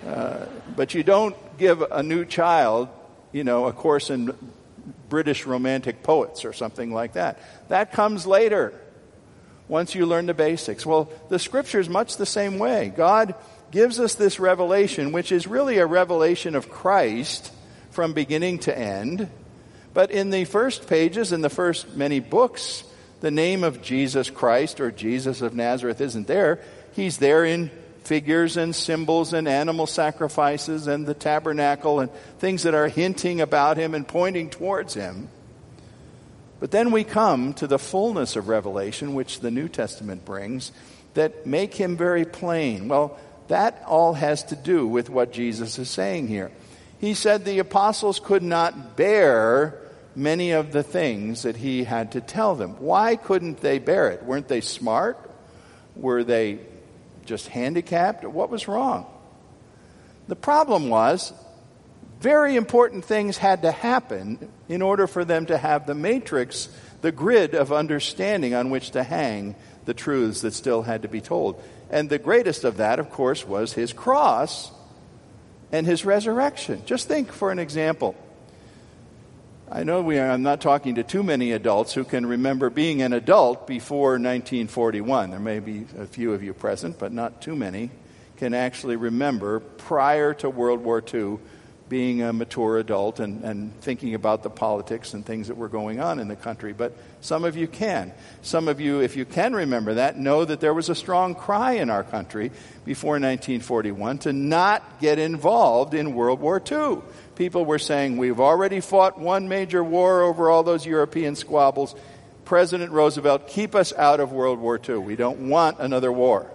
uh, 0.08 0.46
but 0.76 0.94
you 0.94 1.04
don't 1.04 1.36
give 1.58 1.82
a 1.82 2.04
new 2.04 2.24
child, 2.24 2.90
you 3.32 3.44
know, 3.44 3.66
a 3.66 3.74
course 3.74 4.10
in 4.10 4.32
British 5.10 5.46
romantic 5.46 6.04
poets 6.04 6.46
or 6.46 6.54
something 6.54 6.94
like 6.94 7.14
that. 7.14 7.40
That 7.70 7.94
comes 7.94 8.28
later 8.28 8.74
once 9.70 9.96
you 9.96 10.06
learn 10.06 10.26
the 10.26 10.34
basics. 10.34 10.86
Well, 10.86 11.10
the 11.30 11.40
scripture 11.40 11.80
is 11.80 11.88
much 11.88 12.18
the 12.18 12.26
same 12.26 12.60
way. 12.60 12.92
God 12.94 13.36
gives 13.72 14.00
us 14.00 14.16
this 14.16 14.40
revelation, 14.40 15.14
which 15.14 15.32
is 15.32 15.48
really 15.48 15.78
a 15.78 15.86
revelation 15.86 16.56
of 16.56 16.70
Christ 16.70 17.54
from 17.92 18.14
beginning 18.14 18.60
to 18.60 18.78
end. 18.78 19.30
But 19.94 20.12
in 20.12 20.32
the 20.32 20.46
first 20.46 20.88
pages, 20.88 21.32
in 21.32 21.42
the 21.42 21.50
first 21.50 21.96
many 21.96 22.20
books, 22.20 22.84
the 23.22 23.32
name 23.32 23.64
of 23.64 23.82
Jesus 23.82 24.30
Christ 24.30 24.80
or 24.80 24.92
Jesus 24.92 25.42
of 25.42 25.54
Nazareth 25.54 26.02
isn't 26.02 26.28
there. 26.28 26.60
He's 26.94 27.18
there 27.18 27.46
in 27.46 27.70
figures 28.04 28.58
and 28.58 28.76
symbols 28.76 29.34
and 29.34 29.48
animal 29.48 29.86
sacrifices 29.86 30.88
and 30.88 31.06
the 31.06 31.14
tabernacle 31.14 32.00
and 32.00 32.12
things 32.40 32.64
that 32.64 32.74
are 32.74 32.88
hinting 32.88 33.40
about 33.42 33.78
him 33.78 33.94
and 33.94 34.08
pointing 34.08 34.50
towards 34.50 34.96
him. 34.96 35.30
But 36.60 36.72
then 36.72 36.92
we 36.92 37.04
come 37.04 37.54
to 37.56 37.68
the 37.68 37.80
fullness 37.80 38.36
of 38.36 38.48
revelation, 38.48 39.14
which 39.14 39.40
the 39.40 39.52
New 39.52 39.70
Testament 39.70 40.26
brings, 40.26 40.72
that 41.14 41.46
make 41.46 41.74
him 41.74 41.98
very 41.98 42.26
plain. 42.26 42.88
Well, 42.88 43.18
that 43.48 43.84
all 43.88 44.14
has 44.14 44.44
to 44.46 44.56
do 44.56 44.88
with 44.88 45.10
what 45.10 45.32
Jesus 45.32 45.80
is 45.80 45.90
saying 45.90 46.28
here. 46.28 46.52
He 47.00 47.14
said 47.14 47.46
the 47.46 47.60
apostles 47.60 48.20
could 48.20 48.44
not 48.44 48.98
bear 48.98 49.80
many 50.16 50.52
of 50.52 50.72
the 50.72 50.84
things 50.84 51.44
that 51.44 51.56
he 51.56 51.84
had 51.84 52.12
to 52.12 52.22
tell 52.22 52.56
them. 52.56 52.72
Why 52.80 53.16
couldn't 53.16 53.62
they 53.62 53.80
bear 53.80 54.10
it? 54.10 54.24
Weren't 54.24 54.50
they 54.50 54.62
smart? 54.62 55.18
Were 55.96 56.24
they 56.24 56.60
just 57.26 57.48
handicapped? 57.48 58.26
What 58.26 58.50
was 58.50 58.68
wrong? 58.68 59.06
The 60.28 60.36
problem 60.36 60.90
was 60.90 61.34
very 62.20 62.56
important 62.56 63.06
things 63.06 63.38
had 63.38 63.62
to 63.62 63.72
happen 63.72 64.50
in 64.68 64.82
order 64.82 65.08
for 65.08 65.24
them 65.24 65.46
to 65.46 65.58
have 65.58 65.86
the 65.86 65.96
matrix, 65.96 66.68
the 67.02 67.12
grid 67.12 67.56
of 67.56 67.72
understanding 67.72 68.54
on 68.54 68.70
which 68.70 68.92
to 68.92 69.04
hang 69.04 69.56
the 69.86 69.94
truths 69.94 70.42
that 70.42 70.54
still 70.54 70.82
had 70.82 71.04
to 71.04 71.08
be 71.08 71.22
told. 71.22 71.62
And 71.90 72.10
the 72.10 72.20
greatest 72.20 72.66
of 72.66 72.78
that, 72.78 73.00
of 73.00 73.10
course, 73.10 73.48
was 73.48 73.74
his 73.74 73.94
cross 73.94 74.72
and 75.72 75.88
his 75.88 76.04
resurrection. 76.04 76.84
Just 76.86 77.08
think 77.08 77.32
for 77.32 77.52
an 77.52 77.60
example. 77.60 78.16
I 79.72 79.84
know 79.84 80.02
we 80.02 80.18
are, 80.18 80.30
I'm 80.30 80.42
not 80.42 80.62
talking 80.62 80.96
to 80.96 81.04
too 81.04 81.24
many 81.24 81.52
adults 81.52 81.94
who 81.94 82.04
can 82.04 82.26
remember 82.26 82.70
being 82.70 83.02
an 83.02 83.14
adult 83.14 83.68
before 83.68 84.14
1941. 84.14 85.30
There 85.30 85.40
may 85.40 85.60
be 85.60 85.86
a 85.98 86.06
few 86.06 86.34
of 86.34 86.44
you 86.44 86.54
present, 86.54 87.00
but 87.00 87.14
not 87.14 87.42
too 87.42 87.56
many 87.56 87.92
can 88.38 88.54
actually 88.54 88.96
remember 88.96 89.60
prior 89.60 90.34
to 90.34 90.50
World 90.50 90.84
War 90.84 91.04
II 91.14 91.38
being 91.90 92.22
a 92.22 92.32
mature 92.32 92.78
adult 92.78 93.20
and, 93.20 93.44
and 93.44 93.82
thinking 93.82 94.14
about 94.14 94.44
the 94.44 94.50
politics 94.50 95.14
and 95.16 95.26
things 95.26 95.48
that 95.48 95.58
were 95.58 95.68
going 95.68 96.00
on 96.00 96.20
in 96.20 96.28
the 96.28 96.36
country. 96.36 96.72
But 96.72 96.96
some 97.20 97.44
of 97.44 97.58
you 97.58 97.68
can. 97.68 98.14
Some 98.44 98.68
of 98.68 98.80
you, 98.80 99.02
if 99.02 99.18
you 99.18 99.26
can 99.26 99.54
remember 99.54 99.96
that, 99.96 100.18
know 100.18 100.46
that 100.46 100.60
there 100.60 100.74
was 100.74 100.90
a 100.90 100.96
strong 100.96 101.34
cry 101.34 101.74
in 101.74 101.90
our 101.90 102.04
country 102.04 102.52
before 102.86 103.14
1941 103.14 104.20
to 104.20 104.34
not 104.34 105.02
get 105.02 105.18
involved 105.18 105.96
in 105.96 106.14
World 106.14 106.40
War 106.40 106.62
II. 106.72 107.00
People 107.36 107.66
were 107.66 107.80
saying, 107.80 108.18
We've 108.18 108.40
already 108.40 108.80
fought 108.80 109.20
one 109.20 109.50
major 109.50 109.84
war 109.84 110.22
over 110.22 110.50
all 110.50 110.64
those 110.64 110.86
European 110.86 111.36
squabbles. 111.36 111.96
President 112.46 112.92
Roosevelt, 112.92 113.48
keep 113.48 113.76
us 113.76 113.94
out 113.94 114.20
of 114.20 114.32
World 114.32 114.60
War 114.60 114.80
II. 114.88 114.98
We 114.98 115.16
don't 115.16 115.50
want 115.50 115.80
another 115.80 116.12
war. 116.12 116.50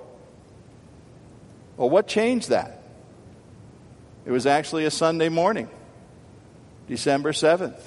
Well, 1.77 1.91
what 1.91 2.07
changed 2.07 2.51
that? 2.51 2.84
It 4.27 4.31
was 4.31 4.47
actually 4.47 4.87
a 4.87 4.91
Sunday 4.91 5.29
morning, 5.29 5.69
December 6.89 7.33
7th, 7.33 7.81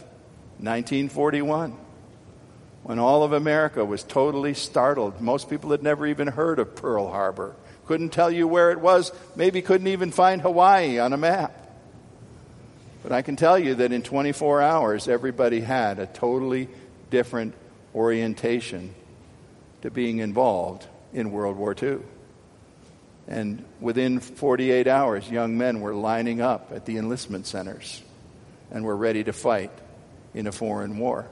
1941, 0.60 1.76
when 2.84 3.00
all 3.00 3.24
of 3.24 3.34
America 3.34 3.84
was 3.84 4.04
totally 4.04 4.54
startled. 4.54 5.20
Most 5.20 5.50
people 5.50 5.72
had 5.72 5.82
never 5.82 6.06
even 6.06 6.28
heard 6.28 6.60
of 6.60 6.76
Pearl 6.76 7.10
Harbor, 7.10 7.56
couldn't 7.88 8.10
tell 8.10 8.30
you 8.30 8.48
where 8.48 8.72
it 8.72 8.80
was, 8.80 9.12
maybe 9.36 9.64
couldn't 9.64 9.88
even 9.88 10.12
find 10.12 10.42
Hawaii 10.42 11.00
on 11.00 11.12
a 11.12 11.18
map. 11.18 11.56
But 13.02 13.12
I 13.12 13.24
can 13.24 13.36
tell 13.36 13.58
you 13.58 13.76
that 13.76 13.92
in 13.92 14.04
24 14.04 14.62
hours, 14.62 15.08
everybody 15.08 15.62
had 15.62 15.98
a 15.98 16.06
totally 16.06 16.68
different 17.10 17.56
orientation 17.96 18.94
to 19.82 19.90
being 19.90 20.20
involved 20.20 20.86
in 21.14 21.32
World 21.32 21.58
War 21.58 21.76
II. 21.82 22.00
And 23.28 23.64
within 23.82 24.20
48 24.20 24.88
hours, 24.88 25.30
young 25.30 25.58
men 25.58 25.82
were 25.82 25.94
lining 25.94 26.40
up 26.40 26.72
at 26.74 26.86
the 26.86 26.98
enlistment 26.98 27.46
centers 27.46 28.02
and 28.72 28.86
were 28.86 28.96
ready 28.96 29.24
to 29.24 29.34
fight 29.34 29.72
in 30.34 30.48
a 30.48 30.52
foreign 30.52 30.98
war. 30.98 31.28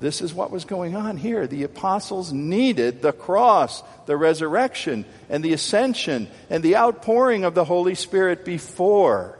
This 0.00 0.22
is 0.22 0.32
what 0.32 0.50
was 0.50 0.64
going 0.64 0.96
on 0.96 1.18
here. 1.18 1.46
The 1.46 1.64
apostles 1.64 2.32
needed 2.32 3.02
the 3.02 3.12
cross, 3.12 3.82
the 4.06 4.16
resurrection, 4.16 5.04
and 5.28 5.44
the 5.44 5.52
ascension, 5.52 6.28
and 6.48 6.62
the 6.62 6.76
outpouring 6.76 7.44
of 7.44 7.54
the 7.54 7.66
Holy 7.66 7.94
Spirit 7.94 8.46
before 8.46 9.38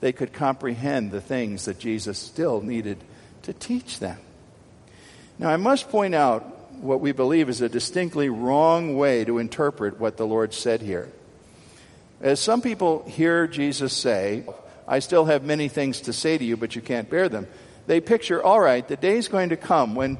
they 0.00 0.12
could 0.12 0.32
comprehend 0.32 1.12
the 1.12 1.20
things 1.20 1.66
that 1.66 1.78
Jesus 1.78 2.18
still 2.18 2.60
needed 2.60 2.98
to 3.42 3.52
teach 3.52 4.00
them. 4.00 4.18
Now, 5.38 5.50
I 5.50 5.56
must 5.56 5.90
point 5.90 6.14
out 6.14 6.57
what 6.80 7.00
we 7.00 7.12
believe 7.12 7.48
is 7.48 7.60
a 7.60 7.68
distinctly 7.68 8.28
wrong 8.28 8.96
way 8.96 9.24
to 9.24 9.38
interpret 9.38 10.00
what 10.00 10.16
the 10.16 10.26
Lord 10.26 10.54
said 10.54 10.80
here. 10.80 11.10
As 12.20 12.40
some 12.40 12.62
people 12.62 13.04
hear 13.06 13.46
Jesus 13.46 13.92
say, 13.92 14.44
I 14.86 14.98
still 15.00 15.26
have 15.26 15.44
many 15.44 15.68
things 15.68 16.02
to 16.02 16.12
say 16.12 16.38
to 16.38 16.44
you, 16.44 16.56
but 16.56 16.74
you 16.74 16.82
can't 16.82 17.08
bear 17.08 17.28
them, 17.28 17.46
they 17.86 18.00
picture, 18.00 18.42
all 18.42 18.60
right, 18.60 18.86
the 18.86 18.96
day 18.96 19.16
is 19.16 19.28
going 19.28 19.50
to 19.50 19.56
come 19.56 19.94
when 19.94 20.18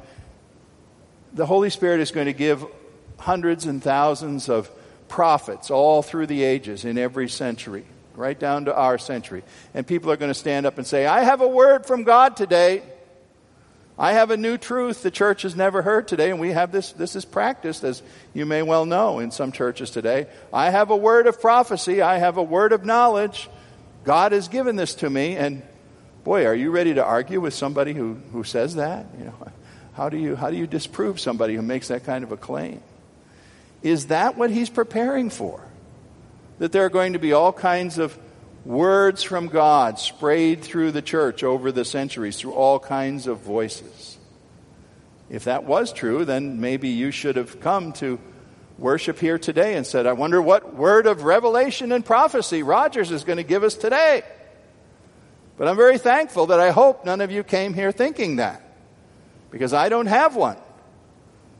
the 1.33 1.47
Holy 1.47 1.71
Spirit 1.71 2.01
is 2.01 2.11
going 2.11 2.27
to 2.27 2.33
give 2.33 2.65
hundreds 3.19 3.67
and 3.67 3.83
thousands 3.83 4.49
of 4.49 4.71
prophets 5.09 5.71
all 5.71 6.03
through 6.03 6.27
the 6.27 6.45
ages 6.45 6.85
in 6.85 6.99
every 6.99 7.29
century, 7.29 7.85
right 8.15 8.39
down 8.39 8.67
to 8.67 8.75
our 8.75 8.99
century. 8.99 9.43
And 9.75 9.87
people 9.87 10.11
are 10.11 10.17
going 10.17 10.31
to 10.31 10.39
stand 10.39 10.67
up 10.67 10.79
and 10.79 10.87
say, 10.87 11.07
I 11.07 11.23
have 11.23 11.41
a 11.41 11.49
word 11.49 11.87
from 11.87 12.05
God 12.05 12.37
today. 12.37 12.83
I 13.99 14.13
have 14.13 14.31
a 14.31 14.37
new 14.37 14.57
truth 14.57 15.03
the 15.03 15.11
church 15.11 15.43
has 15.43 15.57
never 15.57 15.83
heard 15.83 16.07
today, 16.07 16.31
and 16.31 16.39
we 16.39 16.53
have 16.53 16.71
this, 16.71 16.93
this 16.93 17.17
is 17.17 17.25
practiced, 17.25 17.83
as 17.83 18.01
you 18.33 18.47
may 18.47 18.63
well 18.63 18.87
know 18.87 19.19
in 19.19 19.33
some 19.33 19.51
churches 19.51 19.91
today. 19.91 20.29
I 20.53 20.71
have 20.71 20.91
a 20.91 20.97
word 20.97 21.27
of 21.27 21.41
prophecy, 21.41 22.01
I 22.01 22.19
have 22.19 22.37
a 22.37 22.43
word 22.43 22.73
of 22.73 22.85
knowledge. 22.85 23.51
God 24.05 24.31
has 24.31 24.47
given 24.47 24.77
this 24.77 24.95
to 24.97 25.11
me, 25.11 25.37
and 25.37 25.63
boy, 26.23 26.47
are 26.47 26.55
you 26.55 26.71
ready 26.71 26.95
to 26.95 27.05
argue 27.05 27.41
with 27.41 27.55
somebody 27.55 27.93
who, 27.93 28.15
who 28.33 28.45
says 28.45 28.77
that? 28.77 29.07
You 29.19 29.25
know, 29.27 29.35
how 29.95 30.09
do 30.09 30.17
you 30.17 30.37
how 30.37 30.51
do 30.51 30.57
you 30.57 30.69
disprove 30.69 31.19
somebody 31.19 31.57
who 31.57 31.63
makes 31.63 31.89
that 31.89 32.05
kind 32.05 32.23
of 32.23 32.31
a 32.31 32.37
claim? 32.37 32.81
Is 33.83 34.07
that 34.07 34.37
what 34.37 34.51
he's 34.51 34.71
preparing 34.71 35.29
for? 35.29 35.61
That 36.59 36.71
there 36.71 36.85
are 36.85 36.91
going 36.91 37.15
to 37.15 37.19
be 37.19 37.33
all 37.33 37.53
kinds 37.53 37.99
of 37.99 38.17
words 38.69 39.23
from 39.23 39.49
God 39.49 39.99
sprayed 39.99 40.61
through 40.61 40.93
the 40.93 41.01
church 41.01 41.43
over 41.43 41.73
the 41.73 41.87
centuries 41.87 42.37
through 42.37 42.53
all 42.53 42.79
kinds 42.79 43.27
of 43.27 43.39
voices. 43.39 44.19
If 45.31 45.45
that 45.45 45.65
was 45.65 45.91
true, 45.91 46.27
then 46.27 46.61
maybe 46.61 46.91
you 46.91 47.11
should 47.11 47.37
have 47.37 47.61
come 47.61 47.95
to 47.95 48.21
worship 48.77 49.19
here 49.19 49.39
today 49.39 49.75
and 49.75 49.87
said, 49.87 50.07
I 50.07 50.13
wonder 50.13 50.43
what 50.43 50.75
word 50.75 51.07
of 51.07 51.25
revelation 51.25 51.93
and 51.93 52.05
prophecy 52.05 52.63
Rogers 52.63 53.11
is 53.11 53.25
going 53.25 53.39
to 53.39 53.43
give 53.43 53.65
us 53.65 53.75
today. 53.75 54.23
But 55.57 55.67
I'm 55.67 55.77
very 55.77 55.97
thankful 55.97 56.49
that 56.49 56.61
I 56.61 56.71
hope 56.71 57.07
none 57.07 57.23
of 57.23 57.31
you 57.31 57.45
came 57.45 57.73
here 57.73 57.91
thinking 57.91 58.37
that, 58.37 58.63
because 59.51 59.73
I 59.73 59.89
don't 59.89 60.07
have 60.07 60.37
one. 60.37 60.59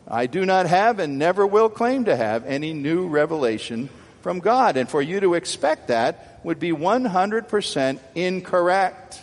I 0.07 0.27
do 0.27 0.45
not 0.45 0.67
have 0.67 0.99
and 0.99 1.19
never 1.19 1.47
will 1.47 1.71
claim 1.71 2.05
to 2.05 2.15
have 2.15 2.45
any 2.45 2.75
new 2.75 3.09
revelation 3.09 3.89
from 4.21 4.41
God. 4.41 4.77
And 4.77 4.91
for 4.91 5.01
you 5.01 5.21
to 5.21 5.33
expect 5.33 5.89
that 5.89 6.28
would 6.43 6.59
be 6.59 6.73
100% 6.73 7.99
incorrect. 8.15 9.21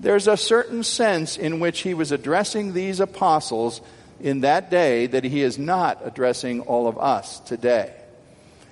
There's 0.00 0.26
a 0.26 0.36
certain 0.36 0.82
sense 0.82 1.36
in 1.36 1.60
which 1.60 1.80
he 1.80 1.94
was 1.94 2.12
addressing 2.12 2.72
these 2.72 3.00
apostles 3.00 3.80
in 4.20 4.40
that 4.40 4.70
day 4.70 5.06
that 5.06 5.24
he 5.24 5.42
is 5.42 5.58
not 5.58 6.00
addressing 6.04 6.60
all 6.62 6.88
of 6.88 6.98
us 6.98 7.40
today. 7.40 7.92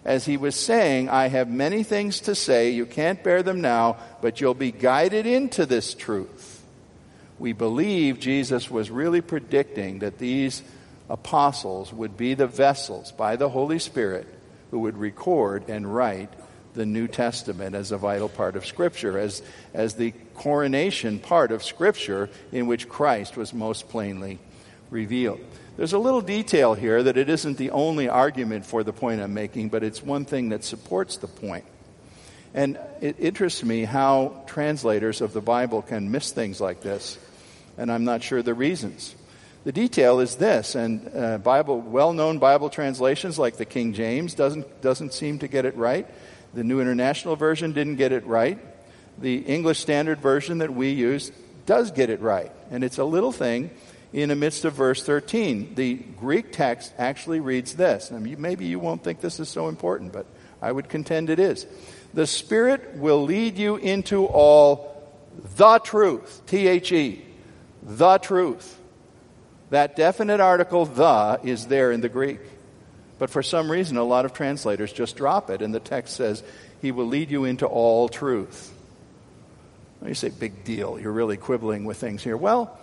As 0.04 0.24
he 0.24 0.36
was 0.36 0.54
saying, 0.54 1.08
I 1.08 1.28
have 1.28 1.48
many 1.48 1.82
things 1.82 2.20
to 2.20 2.34
say, 2.34 2.70
you 2.70 2.86
can't 2.86 3.22
bear 3.22 3.42
them 3.42 3.60
now, 3.60 3.98
but 4.22 4.40
you'll 4.40 4.54
be 4.54 4.72
guided 4.72 5.26
into 5.26 5.66
this 5.66 5.94
truth. 5.94 6.62
We 7.38 7.52
believe 7.52 8.18
Jesus 8.18 8.70
was 8.70 8.90
really 8.90 9.20
predicting 9.20 10.00
that 10.00 10.18
these 10.18 10.62
apostles 11.08 11.92
would 11.92 12.16
be 12.16 12.34
the 12.34 12.46
vessels 12.46 13.12
by 13.12 13.36
the 13.36 13.48
Holy 13.48 13.78
Spirit 13.78 14.26
who 14.70 14.80
would 14.80 14.96
record 14.96 15.68
and 15.68 15.92
write 15.92 16.32
the 16.74 16.86
New 16.86 17.08
Testament 17.08 17.74
as 17.74 17.92
a 17.92 17.98
vital 17.98 18.28
part 18.28 18.56
of 18.56 18.64
Scripture, 18.64 19.18
as, 19.18 19.42
as 19.74 19.94
the 19.94 20.12
coronation 20.34 21.18
part 21.18 21.52
of 21.52 21.62
Scripture 21.62 22.28
in 22.52 22.66
which 22.66 22.88
Christ 22.88 23.36
was 23.36 23.52
most 23.52 23.88
plainly 23.88 24.38
revealed. 24.90 25.40
There's 25.76 25.92
a 25.92 25.98
little 25.98 26.20
detail 26.20 26.74
here 26.74 27.02
that 27.02 27.16
it 27.16 27.28
isn't 27.28 27.56
the 27.56 27.70
only 27.70 28.08
argument 28.08 28.66
for 28.66 28.82
the 28.82 28.92
point 28.92 29.20
I'm 29.20 29.34
making, 29.34 29.70
but 29.70 29.82
it's 29.82 30.02
one 30.02 30.24
thing 30.24 30.50
that 30.50 30.64
supports 30.64 31.16
the 31.16 31.26
point. 31.26 31.64
And 32.52 32.78
it 33.00 33.16
interests 33.18 33.62
me 33.62 33.84
how 33.84 34.42
translators 34.46 35.20
of 35.20 35.32
the 35.32 35.40
Bible 35.40 35.82
can 35.82 36.10
miss 36.10 36.32
things 36.32 36.60
like 36.60 36.80
this, 36.80 37.18
and 37.78 37.90
I'm 37.90 38.04
not 38.04 38.22
sure 38.22 38.42
the 38.42 38.54
reasons. 38.54 39.14
The 39.62 39.72
detail 39.72 40.20
is 40.20 40.36
this, 40.36 40.74
and 40.74 41.10
uh, 41.14 41.38
Bible, 41.38 41.80
well-known 41.80 42.38
Bible 42.38 42.70
translations 42.70 43.38
like 43.38 43.56
the 43.56 43.66
King 43.66 43.92
James 43.92 44.34
doesn't 44.34 44.80
doesn't 44.80 45.12
seem 45.12 45.38
to 45.40 45.48
get 45.48 45.64
it 45.64 45.76
right. 45.76 46.06
The 46.54 46.64
New 46.64 46.80
International 46.80 47.36
Version 47.36 47.72
didn't 47.72 47.96
get 47.96 48.12
it 48.12 48.26
right. 48.26 48.58
The 49.18 49.38
English 49.38 49.78
Standard 49.78 50.20
Version 50.20 50.58
that 50.58 50.72
we 50.72 50.90
use 50.90 51.30
does 51.66 51.90
get 51.90 52.10
it 52.10 52.20
right. 52.20 52.50
And 52.70 52.82
it's 52.82 52.98
a 52.98 53.04
little 53.04 53.32
thing 53.32 53.70
in 54.12 54.28
the 54.28 54.36
midst 54.36 54.64
of 54.64 54.72
verse 54.72 55.04
13. 55.04 55.74
The 55.74 55.94
Greek 55.94 56.52
text 56.52 56.92
actually 56.98 57.40
reads 57.40 57.74
this. 57.74 58.10
maybe 58.10 58.66
you 58.66 58.78
won't 58.78 59.04
think 59.04 59.20
this 59.20 59.38
is 59.38 59.48
so 59.48 59.68
important, 59.68 60.12
but 60.12 60.26
I 60.60 60.72
would 60.72 60.88
contend 60.88 61.30
it 61.30 61.38
is. 61.38 61.66
The 62.12 62.26
Spirit 62.26 62.96
will 62.96 63.22
lead 63.22 63.56
you 63.56 63.76
into 63.76 64.26
all 64.26 64.90
the 65.56 65.78
truth. 65.78 66.42
T 66.46 66.66
H 66.66 66.92
E. 66.92 67.24
The 67.82 68.18
truth. 68.18 68.78
That 69.70 69.94
definite 69.94 70.40
article, 70.40 70.84
the, 70.84 71.38
is 71.44 71.66
there 71.66 71.92
in 71.92 72.00
the 72.00 72.08
Greek. 72.08 72.40
But 73.20 73.28
for 73.28 73.42
some 73.42 73.70
reason, 73.70 73.98
a 73.98 74.02
lot 74.02 74.24
of 74.24 74.32
translators 74.32 74.94
just 74.94 75.14
drop 75.14 75.50
it, 75.50 75.60
and 75.60 75.74
the 75.74 75.78
text 75.78 76.16
says, 76.16 76.42
He 76.80 76.90
will 76.90 77.04
lead 77.04 77.30
you 77.30 77.44
into 77.44 77.66
all 77.66 78.08
truth. 78.08 78.72
You 80.02 80.14
say, 80.14 80.30
big 80.30 80.64
deal. 80.64 80.98
You're 80.98 81.12
really 81.12 81.36
quibbling 81.36 81.84
with 81.84 81.98
things 81.98 82.24
here. 82.24 82.38
Well, 82.38 82.74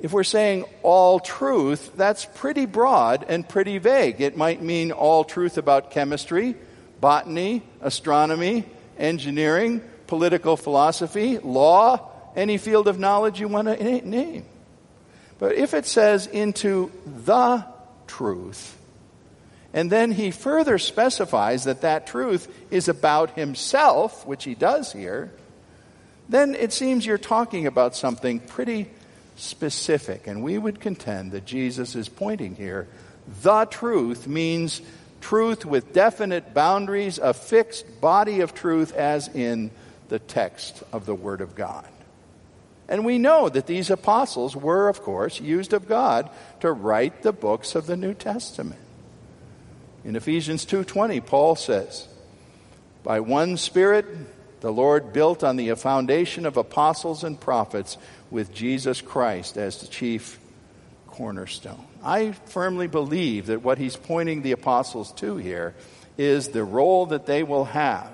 if 0.00 0.10
we're 0.10 0.24
saying 0.24 0.64
all 0.82 1.20
truth, 1.20 1.92
that's 1.94 2.24
pretty 2.24 2.64
broad 2.64 3.26
and 3.28 3.46
pretty 3.46 3.76
vague. 3.76 4.22
It 4.22 4.38
might 4.38 4.62
mean 4.62 4.90
all 4.90 5.22
truth 5.22 5.58
about 5.58 5.90
chemistry, 5.90 6.56
botany, 7.02 7.62
astronomy, 7.82 8.64
engineering, 8.96 9.82
political 10.06 10.56
philosophy, 10.56 11.36
law, 11.36 12.10
any 12.34 12.56
field 12.56 12.88
of 12.88 12.98
knowledge 12.98 13.38
you 13.38 13.48
want 13.48 13.68
to 13.68 14.08
name. 14.08 14.46
But 15.38 15.56
if 15.56 15.74
it 15.74 15.84
says 15.84 16.26
into 16.26 16.90
the 17.04 17.66
truth, 18.06 18.78
and 19.72 19.90
then 19.90 20.12
he 20.12 20.30
further 20.30 20.78
specifies 20.78 21.64
that 21.64 21.80
that 21.80 22.06
truth 22.06 22.48
is 22.70 22.88
about 22.88 23.30
himself, 23.36 24.26
which 24.26 24.44
he 24.44 24.54
does 24.54 24.92
here, 24.92 25.32
then 26.28 26.54
it 26.54 26.72
seems 26.72 27.06
you're 27.06 27.18
talking 27.18 27.66
about 27.66 27.96
something 27.96 28.38
pretty 28.38 28.90
specific. 29.36 30.26
And 30.26 30.42
we 30.42 30.58
would 30.58 30.80
contend 30.80 31.32
that 31.32 31.46
Jesus 31.46 31.94
is 31.94 32.08
pointing 32.08 32.54
here. 32.54 32.86
The 33.42 33.64
truth 33.64 34.26
means 34.26 34.82
truth 35.20 35.64
with 35.64 35.92
definite 35.92 36.52
boundaries, 36.52 37.18
a 37.18 37.32
fixed 37.32 38.00
body 38.00 38.40
of 38.40 38.54
truth, 38.54 38.94
as 38.94 39.28
in 39.28 39.70
the 40.08 40.18
text 40.18 40.82
of 40.92 41.06
the 41.06 41.14
Word 41.14 41.40
of 41.40 41.54
God. 41.54 41.86
And 42.88 43.06
we 43.06 43.16
know 43.18 43.48
that 43.48 43.66
these 43.66 43.88
apostles 43.88 44.54
were, 44.54 44.88
of 44.88 45.00
course, 45.00 45.40
used 45.40 45.72
of 45.72 45.88
God 45.88 46.28
to 46.60 46.70
write 46.70 47.22
the 47.22 47.32
books 47.32 47.74
of 47.74 47.86
the 47.86 47.96
New 47.96 48.12
Testament. 48.12 48.81
In 50.04 50.16
Ephesians 50.16 50.64
2:20, 50.64 51.20
Paul 51.20 51.54
says, 51.54 52.08
"By 53.04 53.20
one 53.20 53.56
spirit 53.56 54.06
the 54.60 54.72
Lord 54.72 55.12
built 55.12 55.44
on 55.44 55.56
the 55.56 55.72
foundation 55.74 56.44
of 56.44 56.56
apostles 56.56 57.22
and 57.22 57.38
prophets 57.38 57.96
with 58.30 58.52
Jesus 58.52 59.00
Christ 59.00 59.56
as 59.56 59.78
the 59.78 59.86
chief 59.86 60.40
cornerstone." 61.08 61.84
I 62.02 62.32
firmly 62.46 62.88
believe 62.88 63.46
that 63.46 63.62
what 63.62 63.78
he's 63.78 63.96
pointing 63.96 64.42
the 64.42 64.52
apostles 64.52 65.12
to 65.12 65.36
here 65.36 65.74
is 66.18 66.48
the 66.48 66.64
role 66.64 67.06
that 67.06 67.26
they 67.26 67.44
will 67.44 67.66
have. 67.66 68.10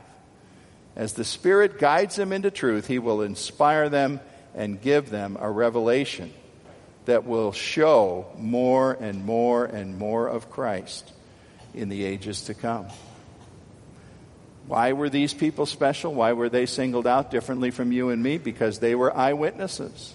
As 0.95 1.15
the 1.15 1.25
Spirit 1.25 1.79
guides 1.79 2.17
them 2.17 2.33
into 2.33 2.51
truth, 2.51 2.87
he 2.87 2.99
will 2.99 3.23
inspire 3.23 3.89
them 3.89 4.21
and 4.55 4.81
give 4.81 5.09
them 5.11 5.39
a 5.41 5.51
revelation 5.51 6.33
that 7.07 7.25
will 7.25 7.53
show 7.53 8.27
more 8.37 8.93
and 9.01 9.25
more 9.25 9.65
and 9.65 9.97
more 9.99 10.29
of 10.29 10.51
Christ 10.51 11.13
in 11.75 11.89
the 11.89 12.05
ages 12.05 12.43
to 12.43 12.55
come. 12.55 12.87
Why 14.67 14.93
were 14.93 15.09
these 15.09 15.33
people 15.33 15.65
special? 15.65 16.13
Why 16.13 16.35
were 16.35 16.51
they 16.51 16.67
singled 16.67 17.07
out 17.07 17.31
differently 17.31 17.71
from 17.71 17.91
you 17.91 18.11
and 18.11 18.23
me? 18.23 18.37
Because 18.37 18.81
they 18.81 18.95
were 18.95 19.17
eyewitnesses. 19.17 20.15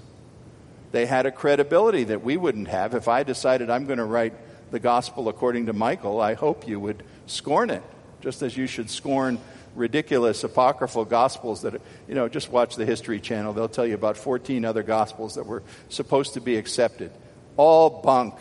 They 0.92 1.08
had 1.08 1.26
a 1.26 1.32
credibility 1.32 2.04
that 2.06 2.24
we 2.24 2.38
wouldn't 2.38 2.68
have. 2.68 2.94
If 2.94 3.08
I 3.08 3.24
decided 3.24 3.72
I'm 3.72 3.88
going 3.88 3.98
to 3.98 4.06
write 4.06 4.34
the 4.70 4.80
gospel 4.80 5.28
according 5.28 5.66
to 5.66 5.74
Michael, 5.74 6.22
I 6.22 6.36
hope 6.36 6.68
you 6.68 6.80
would 6.80 7.02
scorn 7.26 7.72
it, 7.72 7.82
just 8.22 8.44
as 8.44 8.56
you 8.56 8.68
should 8.68 8.92
scorn 8.92 9.39
ridiculous 9.76 10.44
apocryphal 10.44 11.06
gospels 11.06 11.63
that, 11.63 11.82
you 12.08 12.13
know, 12.13 12.30
just 12.30 12.52
watch 12.52 12.76
the 12.76 12.86
History 12.86 13.20
Channel. 13.20 13.54
They'll 13.54 13.68
tell 13.68 13.88
you 13.88 13.96
about 13.96 14.18
14 14.18 14.66
other 14.66 14.84
gospels 14.84 15.34
that 15.34 15.48
were 15.48 15.63
supposed 15.89 16.36
to 16.36 16.42
be 16.42 16.58
accepted. 16.58 17.12
All 17.58 17.89
bunk. 17.89 18.36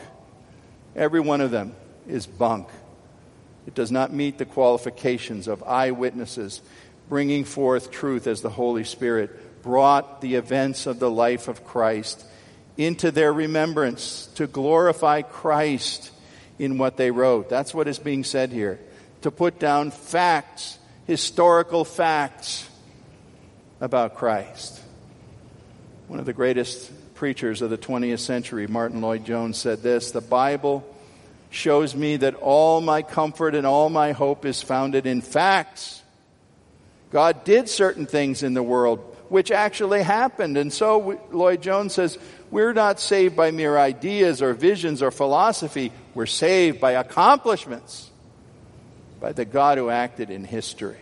Every 0.94 1.20
one 1.20 1.40
of 1.40 1.50
them 1.50 1.74
is 2.06 2.26
bunk. 2.26 2.68
It 3.66 3.74
does 3.74 3.92
not 3.92 4.12
meet 4.12 4.38
the 4.38 4.44
qualifications 4.44 5.48
of 5.48 5.62
eyewitnesses 5.62 6.60
bringing 7.08 7.44
forth 7.44 7.90
truth 7.90 8.26
as 8.26 8.42
the 8.42 8.50
Holy 8.50 8.84
Spirit 8.84 9.62
brought 9.62 10.20
the 10.20 10.34
events 10.34 10.86
of 10.86 10.98
the 10.98 11.10
life 11.10 11.48
of 11.48 11.64
Christ 11.64 12.24
into 12.76 13.10
their 13.10 13.32
remembrance 13.32 14.26
to 14.34 14.46
glorify 14.46 15.22
Christ 15.22 16.10
in 16.58 16.78
what 16.78 16.96
they 16.96 17.10
wrote. 17.10 17.48
That's 17.48 17.74
what 17.74 17.88
is 17.88 17.98
being 17.98 18.24
said 18.24 18.50
here. 18.50 18.80
To 19.22 19.30
put 19.30 19.58
down 19.58 19.90
facts, 19.90 20.78
historical 21.06 21.84
facts 21.84 22.68
about 23.80 24.16
Christ. 24.16 24.80
One 26.08 26.18
of 26.18 26.26
the 26.26 26.32
greatest 26.32 26.90
preachers 27.14 27.62
of 27.62 27.70
the 27.70 27.78
20th 27.78 28.18
century, 28.18 28.66
Martyn 28.66 29.00
Lloyd-Jones, 29.00 29.58
said 29.58 29.82
this 29.82 30.10
The 30.10 30.20
Bible 30.20 30.84
shows 31.52 31.94
me 31.94 32.16
that 32.16 32.34
all 32.34 32.80
my 32.80 33.02
comfort 33.02 33.54
and 33.54 33.66
all 33.66 33.90
my 33.90 34.12
hope 34.12 34.44
is 34.44 34.62
founded 34.62 35.06
in 35.06 35.20
facts. 35.20 36.02
God 37.10 37.44
did 37.44 37.68
certain 37.68 38.06
things 38.06 38.42
in 38.42 38.54
the 38.54 38.62
world 38.62 39.00
which 39.28 39.50
actually 39.50 40.02
happened. 40.02 40.56
And 40.56 40.72
so 40.72 41.20
Lloyd-Jones 41.30 41.94
says, 41.94 42.18
we're 42.50 42.72
not 42.72 43.00
saved 43.00 43.36
by 43.36 43.50
mere 43.50 43.78
ideas 43.78 44.42
or 44.42 44.54
visions 44.54 45.02
or 45.02 45.10
philosophy. 45.10 45.92
We're 46.14 46.26
saved 46.26 46.80
by 46.80 46.92
accomplishments, 46.92 48.10
by 49.20 49.32
the 49.32 49.44
God 49.44 49.78
who 49.78 49.88
acted 49.88 50.30
in 50.30 50.44
history. 50.44 51.00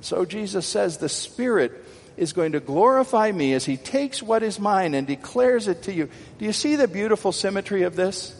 So 0.00 0.24
Jesus 0.24 0.66
says 0.66 0.98
the 0.98 1.08
Spirit 1.08 1.72
is 2.16 2.32
going 2.32 2.52
to 2.52 2.60
glorify 2.60 3.30
me 3.30 3.54
as 3.54 3.64
He 3.64 3.76
takes 3.76 4.22
what 4.22 4.42
is 4.42 4.58
mine 4.58 4.94
and 4.94 5.06
declares 5.06 5.68
it 5.68 5.82
to 5.84 5.92
you. 5.92 6.08
Do 6.38 6.44
you 6.44 6.52
see 6.52 6.76
the 6.76 6.88
beautiful 6.88 7.32
symmetry 7.32 7.82
of 7.82 7.94
this? 7.96 8.34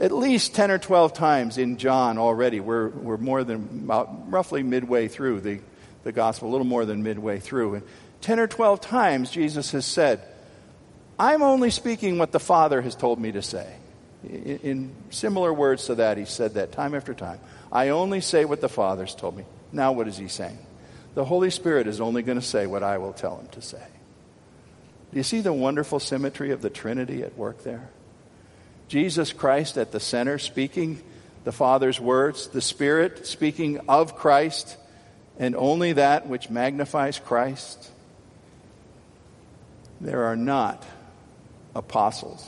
At 0.00 0.12
least 0.12 0.54
10 0.54 0.70
or 0.70 0.78
12 0.78 1.12
times 1.12 1.58
in 1.58 1.76
John 1.76 2.16
already. 2.16 2.58
We're, 2.58 2.88
we're 2.88 3.18
more 3.18 3.44
than 3.44 3.56
about 3.84 4.30
roughly 4.30 4.62
midway 4.62 5.08
through 5.08 5.42
the, 5.42 5.60
the 6.04 6.12
gospel, 6.12 6.48
a 6.48 6.52
little 6.52 6.66
more 6.66 6.86
than 6.86 7.02
midway 7.02 7.38
through. 7.38 7.74
And 7.74 7.82
10 8.22 8.40
or 8.40 8.46
12 8.46 8.80
times 8.80 9.30
Jesus 9.30 9.72
has 9.72 9.84
said, 9.84 10.22
I'm 11.18 11.42
only 11.42 11.68
speaking 11.68 12.16
what 12.16 12.32
the 12.32 12.40
Father 12.40 12.80
has 12.80 12.94
told 12.94 13.20
me 13.20 13.32
to 13.32 13.42
say. 13.42 13.70
In, 14.24 14.58
in 14.62 14.94
similar 15.10 15.52
words 15.52 15.86
to 15.86 15.96
that, 15.96 16.16
he 16.16 16.24
said 16.24 16.54
that 16.54 16.72
time 16.72 16.94
after 16.94 17.12
time. 17.12 17.38
I 17.70 17.90
only 17.90 18.22
say 18.22 18.46
what 18.46 18.62
the 18.62 18.70
Father's 18.70 19.14
told 19.14 19.36
me. 19.36 19.44
Now, 19.70 19.92
what 19.92 20.08
is 20.08 20.16
he 20.16 20.28
saying? 20.28 20.58
The 21.14 21.24
Holy 21.26 21.50
Spirit 21.50 21.86
is 21.86 22.00
only 22.00 22.22
going 22.22 22.40
to 22.40 22.46
say 22.46 22.66
what 22.66 22.82
I 22.82 22.98
will 22.98 23.12
tell 23.12 23.36
him 23.36 23.48
to 23.48 23.60
say. 23.60 23.84
Do 25.10 25.16
you 25.16 25.22
see 25.24 25.40
the 25.40 25.52
wonderful 25.52 26.00
symmetry 26.00 26.52
of 26.52 26.62
the 26.62 26.70
Trinity 26.70 27.22
at 27.22 27.36
work 27.36 27.64
there? 27.64 27.90
Jesus 28.90 29.32
Christ 29.32 29.78
at 29.78 29.92
the 29.92 30.00
center, 30.00 30.36
speaking 30.36 31.00
the 31.44 31.52
Father's 31.52 32.00
words, 32.00 32.48
the 32.48 32.60
Spirit 32.60 33.24
speaking 33.24 33.78
of 33.88 34.16
Christ, 34.16 34.76
and 35.38 35.54
only 35.54 35.92
that 35.92 36.26
which 36.26 36.50
magnifies 36.50 37.16
Christ. 37.20 37.88
There 40.00 40.24
are 40.24 40.34
not 40.34 40.84
apostles 41.72 42.44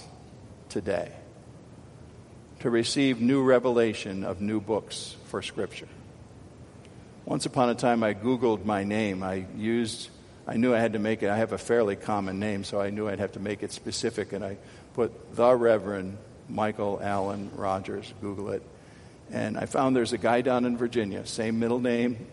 today 0.69 1.13
to 2.59 2.71
receive 2.71 3.21
new 3.21 3.45
revelation 3.45 4.25
of 4.25 4.41
new 4.41 4.61
books 4.61 5.15
for 5.27 5.43
Scripture. 5.43 5.89
Once 7.25 7.47
upon 7.47 7.71
a 7.71 7.77
time, 7.77 8.03
I 8.03 8.15
Googled 8.15 8.65
my 8.65 8.83
name. 8.83 9.23
I 9.23 9.47
used, 9.57 10.11
I 10.49 10.57
knew 10.57 10.75
I 10.75 10.81
had 10.81 10.95
to 10.95 10.99
make 10.99 11.23
it, 11.23 11.31
I 11.31 11.37
have 11.37 11.53
a 11.53 11.59
fairly 11.59 11.95
common 11.95 12.41
name, 12.41 12.65
so 12.65 12.81
I 12.81 12.91
knew 12.91 13.09
I'd 13.09 13.21
have 13.21 13.33
to 13.33 13.41
make 13.41 13.63
it 13.63 13.71
specific, 13.71 14.33
and 14.33 14.45
I 14.45 14.57
put 14.95 15.37
the 15.37 15.55
Reverend 15.55 16.19
Michael 16.53 17.01
Allen 17.03 17.51
Rogers. 17.57 18.13
Google 18.21 18.51
it. 18.51 18.63
And 19.31 19.57
I 19.57 19.67
found 19.67 19.97
there's 19.97 20.13
a 20.13 20.19
guy 20.19 20.43
down 20.43 20.65
in 20.65 20.77
Virginia, 20.77 21.25
same 21.27 21.59
middle 21.59 21.81
name. 21.81 22.27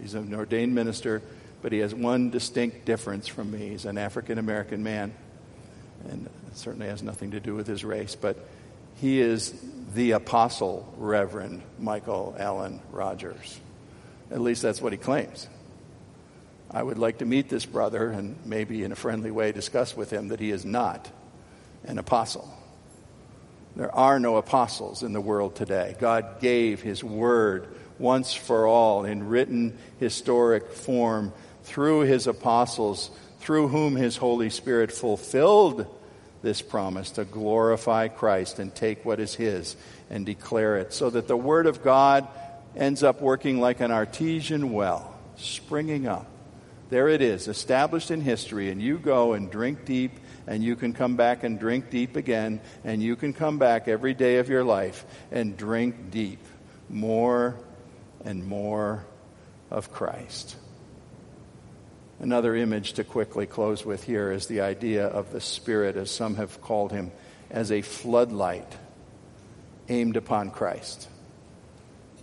He's 0.00 0.14
an 0.14 0.34
ordained 0.34 0.74
minister, 0.74 1.22
but 1.62 1.72
he 1.72 1.78
has 1.78 1.94
one 1.94 2.30
distinct 2.30 2.84
difference 2.84 3.28
from 3.28 3.50
me. 3.50 3.68
He's 3.68 3.84
an 3.84 3.98
African 3.98 4.38
American 4.38 4.82
man. 4.82 5.14
And 6.08 6.26
it 6.26 6.56
certainly 6.56 6.88
has 6.88 7.02
nothing 7.02 7.32
to 7.32 7.40
do 7.40 7.54
with 7.54 7.66
his 7.66 7.84
race, 7.84 8.16
but 8.16 8.36
he 8.96 9.20
is 9.20 9.54
the 9.94 10.12
apostle 10.12 10.92
Reverend 10.96 11.62
Michael 11.78 12.34
Allen 12.38 12.80
Rogers. 12.90 13.60
At 14.30 14.40
least 14.40 14.62
that's 14.62 14.80
what 14.80 14.92
he 14.92 14.98
claims. 14.98 15.48
I 16.70 16.82
would 16.82 16.98
like 16.98 17.18
to 17.18 17.24
meet 17.24 17.48
this 17.48 17.66
brother 17.66 18.10
and 18.10 18.36
maybe 18.44 18.84
in 18.84 18.92
a 18.92 18.96
friendly 18.96 19.30
way 19.30 19.52
discuss 19.52 19.96
with 19.96 20.10
him 20.10 20.28
that 20.28 20.40
he 20.40 20.50
is 20.50 20.64
not 20.64 21.10
an 21.84 21.98
apostle. 21.98 22.48
There 23.76 23.94
are 23.94 24.18
no 24.18 24.36
apostles 24.36 25.02
in 25.02 25.12
the 25.12 25.20
world 25.20 25.54
today. 25.54 25.96
God 25.98 26.40
gave 26.40 26.82
His 26.82 27.04
Word 27.04 27.68
once 27.98 28.34
for 28.34 28.66
all 28.66 29.04
in 29.04 29.28
written 29.28 29.78
historic 29.98 30.72
form 30.72 31.32
through 31.62 32.00
His 32.00 32.26
apostles, 32.26 33.10
through 33.38 33.68
whom 33.68 33.96
His 33.96 34.16
Holy 34.16 34.50
Spirit 34.50 34.90
fulfilled 34.90 35.86
this 36.42 36.62
promise 36.62 37.10
to 37.12 37.24
glorify 37.24 38.08
Christ 38.08 38.58
and 38.58 38.74
take 38.74 39.04
what 39.04 39.20
is 39.20 39.34
His 39.34 39.76
and 40.08 40.26
declare 40.26 40.78
it, 40.78 40.92
so 40.92 41.10
that 41.10 41.28
the 41.28 41.36
Word 41.36 41.66
of 41.66 41.84
God 41.84 42.26
ends 42.76 43.02
up 43.02 43.20
working 43.20 43.60
like 43.60 43.80
an 43.80 43.90
artesian 43.90 44.72
well, 44.72 45.16
springing 45.36 46.06
up. 46.06 46.26
There 46.88 47.08
it 47.08 47.22
is, 47.22 47.46
established 47.46 48.10
in 48.10 48.20
history, 48.20 48.70
and 48.70 48.82
you 48.82 48.98
go 48.98 49.34
and 49.34 49.50
drink 49.50 49.84
deep 49.84 50.12
and 50.50 50.64
you 50.64 50.74
can 50.74 50.92
come 50.92 51.14
back 51.14 51.44
and 51.44 51.60
drink 51.60 51.90
deep 51.90 52.16
again, 52.16 52.60
and 52.82 53.00
you 53.00 53.14
can 53.14 53.32
come 53.32 53.58
back 53.58 53.86
every 53.86 54.14
day 54.14 54.38
of 54.38 54.48
your 54.48 54.64
life 54.64 55.06
and 55.30 55.56
drink 55.56 56.10
deep 56.10 56.44
more 56.88 57.54
and 58.24 58.44
more 58.44 59.04
of 59.70 59.92
Christ. 59.92 60.56
Another 62.18 62.56
image 62.56 62.94
to 62.94 63.04
quickly 63.04 63.46
close 63.46 63.86
with 63.86 64.02
here 64.02 64.32
is 64.32 64.48
the 64.48 64.62
idea 64.62 65.06
of 65.06 65.30
the 65.30 65.40
Spirit, 65.40 65.96
as 65.96 66.10
some 66.10 66.34
have 66.34 66.60
called 66.60 66.90
him, 66.90 67.12
as 67.48 67.70
a 67.70 67.80
floodlight 67.80 68.76
aimed 69.88 70.16
upon 70.16 70.50
Christ. 70.50 71.08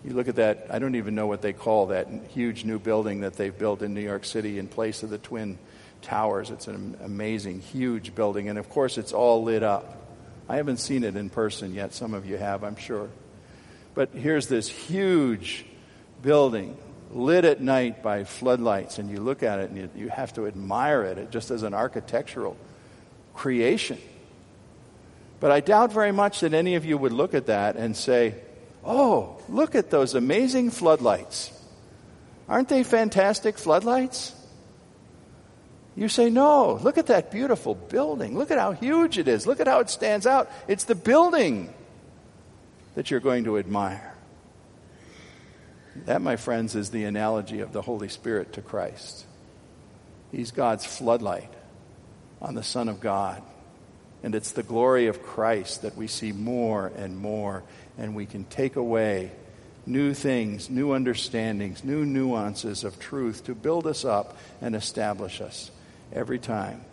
You 0.03 0.13
look 0.13 0.27
at 0.27 0.35
that, 0.35 0.67
I 0.69 0.79
don't 0.79 0.95
even 0.95 1.15
know 1.15 1.27
what 1.27 1.41
they 1.41 1.53
call 1.53 1.87
that 1.87 2.09
huge 2.33 2.65
new 2.65 2.77
building 2.77 3.21
that 3.21 3.35
they've 3.35 3.57
built 3.57 3.81
in 3.81 3.93
New 3.93 4.01
York 4.01 4.25
City 4.25 4.59
in 4.59 4.67
place 4.67 5.01
of 5.01 5.09
the 5.09 5.17
Twin 5.17 5.57
towers. 6.01 6.49
It's 6.49 6.67
an 6.67 6.97
amazing, 7.03 7.61
huge 7.61 8.15
building. 8.15 8.49
And 8.49 8.57
of 8.57 8.69
course, 8.69 8.97
it's 8.97 9.13
all 9.13 9.43
lit 9.43 9.63
up. 9.63 9.95
I 10.49 10.57
haven't 10.57 10.77
seen 10.77 11.03
it 11.03 11.15
in 11.15 11.29
person 11.29 11.73
yet. 11.73 11.93
Some 11.93 12.13
of 12.13 12.25
you 12.25 12.37
have, 12.37 12.63
I'm 12.63 12.77
sure. 12.77 13.09
But 13.93 14.09
here's 14.13 14.47
this 14.47 14.69
huge 14.69 15.65
building 16.21 16.77
lit 17.11 17.45
at 17.45 17.61
night 17.61 18.03
by 18.03 18.23
floodlights, 18.23 18.99
and 18.99 19.09
you 19.09 19.19
look 19.19 19.43
at 19.43 19.59
it 19.59 19.69
and 19.69 19.77
you, 19.77 19.89
you 19.95 20.09
have 20.09 20.33
to 20.33 20.45
admire 20.45 21.03
it 21.03 21.31
just 21.31 21.51
as 21.51 21.63
an 21.63 21.73
architectural 21.73 22.57
creation. 23.33 23.97
But 25.39 25.51
I 25.51 25.59
doubt 25.59 25.93
very 25.93 26.11
much 26.11 26.41
that 26.41 26.53
any 26.53 26.75
of 26.75 26.85
you 26.85 26.97
would 26.97 27.13
look 27.13 27.33
at 27.33 27.47
that 27.47 27.75
and 27.75 27.95
say, 27.95 28.35
Oh, 28.83 29.37
look 29.49 29.75
at 29.75 29.89
those 29.89 30.15
amazing 30.15 30.71
floodlights. 30.71 31.51
Aren't 32.47 32.69
they 32.69 32.83
fantastic 32.83 33.57
floodlights? 33.57 34.33
You 35.97 36.07
say, 36.09 36.29
No, 36.29 36.79
look 36.83 36.99
at 36.99 37.07
that 37.07 37.31
beautiful 37.31 37.73
building. 37.73 38.37
Look 38.37 38.51
at 38.51 38.59
how 38.59 38.71
huge 38.71 39.17
it 39.17 39.27
is. 39.27 39.47
Look 39.47 39.59
at 39.59 39.67
how 39.67 39.79
it 39.79 39.89
stands 39.89 40.27
out. 40.27 40.49
It's 40.67 40.83
the 40.83 40.95
building 40.95 41.73
that 42.93 43.09
you're 43.09 43.19
going 43.19 43.45
to 43.45 43.57
admire. 43.57 44.13
That, 46.05 46.21
my 46.21 46.35
friends, 46.35 46.75
is 46.75 46.91
the 46.91 47.05
analogy 47.05 47.61
of 47.61 47.73
the 47.73 47.81
Holy 47.81 48.09
Spirit 48.09 48.53
to 48.53 48.61
Christ. 48.61 49.25
He's 50.31 50.51
God's 50.51 50.85
floodlight 50.85 51.51
on 52.39 52.53
the 52.53 52.63
Son 52.63 52.89
of 52.89 52.99
God. 52.99 53.41
And 54.21 54.35
it's 54.35 54.51
the 54.51 54.61
glory 54.61 55.07
of 55.07 55.23
Christ 55.23 55.81
that 55.81 55.97
we 55.97 56.05
see 56.05 56.31
more 56.31 56.91
and 56.95 57.17
more, 57.17 57.63
and 57.97 58.13
we 58.13 58.27
can 58.27 58.43
take 58.45 58.75
away 58.75 59.31
new 59.87 60.13
things, 60.13 60.69
new 60.69 60.91
understandings, 60.91 61.83
new 61.83 62.05
nuances 62.05 62.83
of 62.83 62.99
truth 62.99 63.45
to 63.45 63.55
build 63.55 63.87
us 63.87 64.05
up 64.05 64.37
and 64.61 64.75
establish 64.75 65.41
us 65.41 65.71
every 66.11 66.39
time 66.39 66.83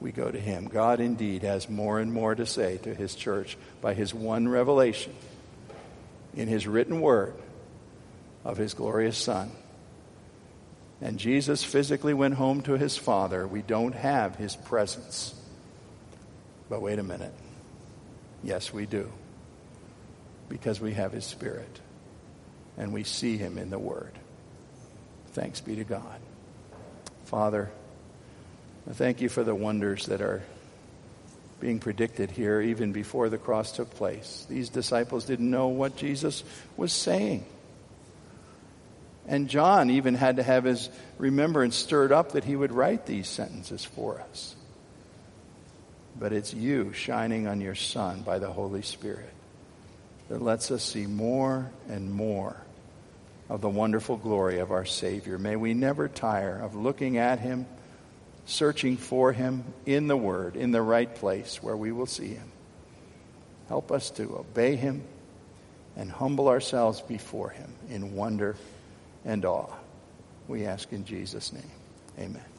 we 0.00 0.12
go 0.12 0.30
to 0.30 0.38
Him. 0.38 0.66
God 0.66 1.00
indeed 1.00 1.42
has 1.42 1.68
more 1.68 1.98
and 1.98 2.12
more 2.12 2.34
to 2.34 2.46
say 2.46 2.78
to 2.78 2.94
His 2.94 3.14
church 3.14 3.56
by 3.80 3.94
His 3.94 4.14
one 4.14 4.48
revelation 4.48 5.14
in 6.34 6.48
His 6.48 6.66
written 6.66 7.00
word 7.00 7.34
of 8.44 8.56
his 8.56 8.74
glorious 8.74 9.18
Son. 9.18 9.50
And 11.00 11.18
Jesus 11.18 11.62
physically 11.62 12.14
went 12.14 12.34
home 12.34 12.62
to 12.62 12.78
his 12.78 12.96
Father. 12.96 13.46
We 13.46 13.62
don't 13.62 13.94
have 13.94 14.36
his 14.36 14.56
presence. 14.56 15.34
But 16.68 16.82
wait 16.82 16.98
a 16.98 17.02
minute. 17.02 17.34
Yes, 18.42 18.72
we 18.72 18.86
do. 18.86 19.12
Because 20.48 20.80
we 20.80 20.94
have 20.94 21.12
his 21.12 21.24
Spirit. 21.24 21.80
And 22.76 22.92
we 22.92 23.04
see 23.04 23.36
him 23.36 23.58
in 23.58 23.70
the 23.70 23.78
Word. 23.78 24.12
Thanks 25.32 25.60
be 25.60 25.76
to 25.76 25.84
God. 25.84 26.20
Father, 27.26 27.70
thank 28.94 29.20
you 29.20 29.28
for 29.28 29.44
the 29.44 29.54
wonders 29.54 30.06
that 30.06 30.20
are 30.20 30.42
being 31.60 31.80
predicted 31.80 32.30
here 32.30 32.60
even 32.60 32.92
before 32.92 33.28
the 33.28 33.38
cross 33.38 33.72
took 33.72 33.90
place. 33.90 34.46
These 34.48 34.68
disciples 34.68 35.24
didn't 35.24 35.50
know 35.50 35.68
what 35.68 35.96
Jesus 35.96 36.44
was 36.76 36.92
saying. 36.92 37.44
And 39.26 39.48
John 39.48 39.90
even 39.90 40.14
had 40.14 40.36
to 40.36 40.42
have 40.42 40.64
his 40.64 40.88
remembrance 41.18 41.76
stirred 41.76 42.12
up 42.12 42.32
that 42.32 42.44
he 42.44 42.56
would 42.56 42.72
write 42.72 43.04
these 43.04 43.28
sentences 43.28 43.84
for 43.84 44.20
us. 44.20 44.56
But 46.18 46.32
it's 46.32 46.54
you 46.54 46.92
shining 46.94 47.46
on 47.46 47.60
your 47.60 47.74
Son 47.74 48.22
by 48.22 48.38
the 48.38 48.50
Holy 48.50 48.82
Spirit 48.82 49.32
that 50.28 50.42
lets 50.42 50.70
us 50.70 50.82
see 50.82 51.06
more 51.06 51.70
and 51.88 52.12
more 52.12 52.56
of 53.48 53.60
the 53.60 53.68
wonderful 53.68 54.16
glory 54.16 54.58
of 54.58 54.72
our 54.72 54.84
Savior. 54.84 55.38
May 55.38 55.56
we 55.56 55.74
never 55.74 56.08
tire 56.08 56.58
of 56.58 56.74
looking 56.74 57.18
at 57.18 57.38
Him, 57.38 57.66
searching 58.48 58.96
for 58.96 59.32
Him 59.32 59.62
in 59.84 60.08
the 60.08 60.16
Word, 60.16 60.56
in 60.56 60.72
the 60.72 60.82
right 60.82 61.14
place 61.14 61.62
where 61.62 61.76
we 61.76 61.92
will 61.92 62.06
see 62.06 62.28
Him. 62.28 62.50
Help 63.68 63.92
us 63.92 64.10
to 64.12 64.38
obey 64.38 64.74
Him 64.74 65.04
and 65.96 66.10
humble 66.10 66.48
ourselves 66.48 67.02
before 67.02 67.50
Him 67.50 67.70
in 67.90 68.14
wonder 68.14 68.56
and 69.24 69.44
awe. 69.44 69.72
We 70.48 70.64
ask 70.64 70.90
in 70.92 71.04
Jesus' 71.04 71.52
name. 71.52 71.70
Amen. 72.18 72.57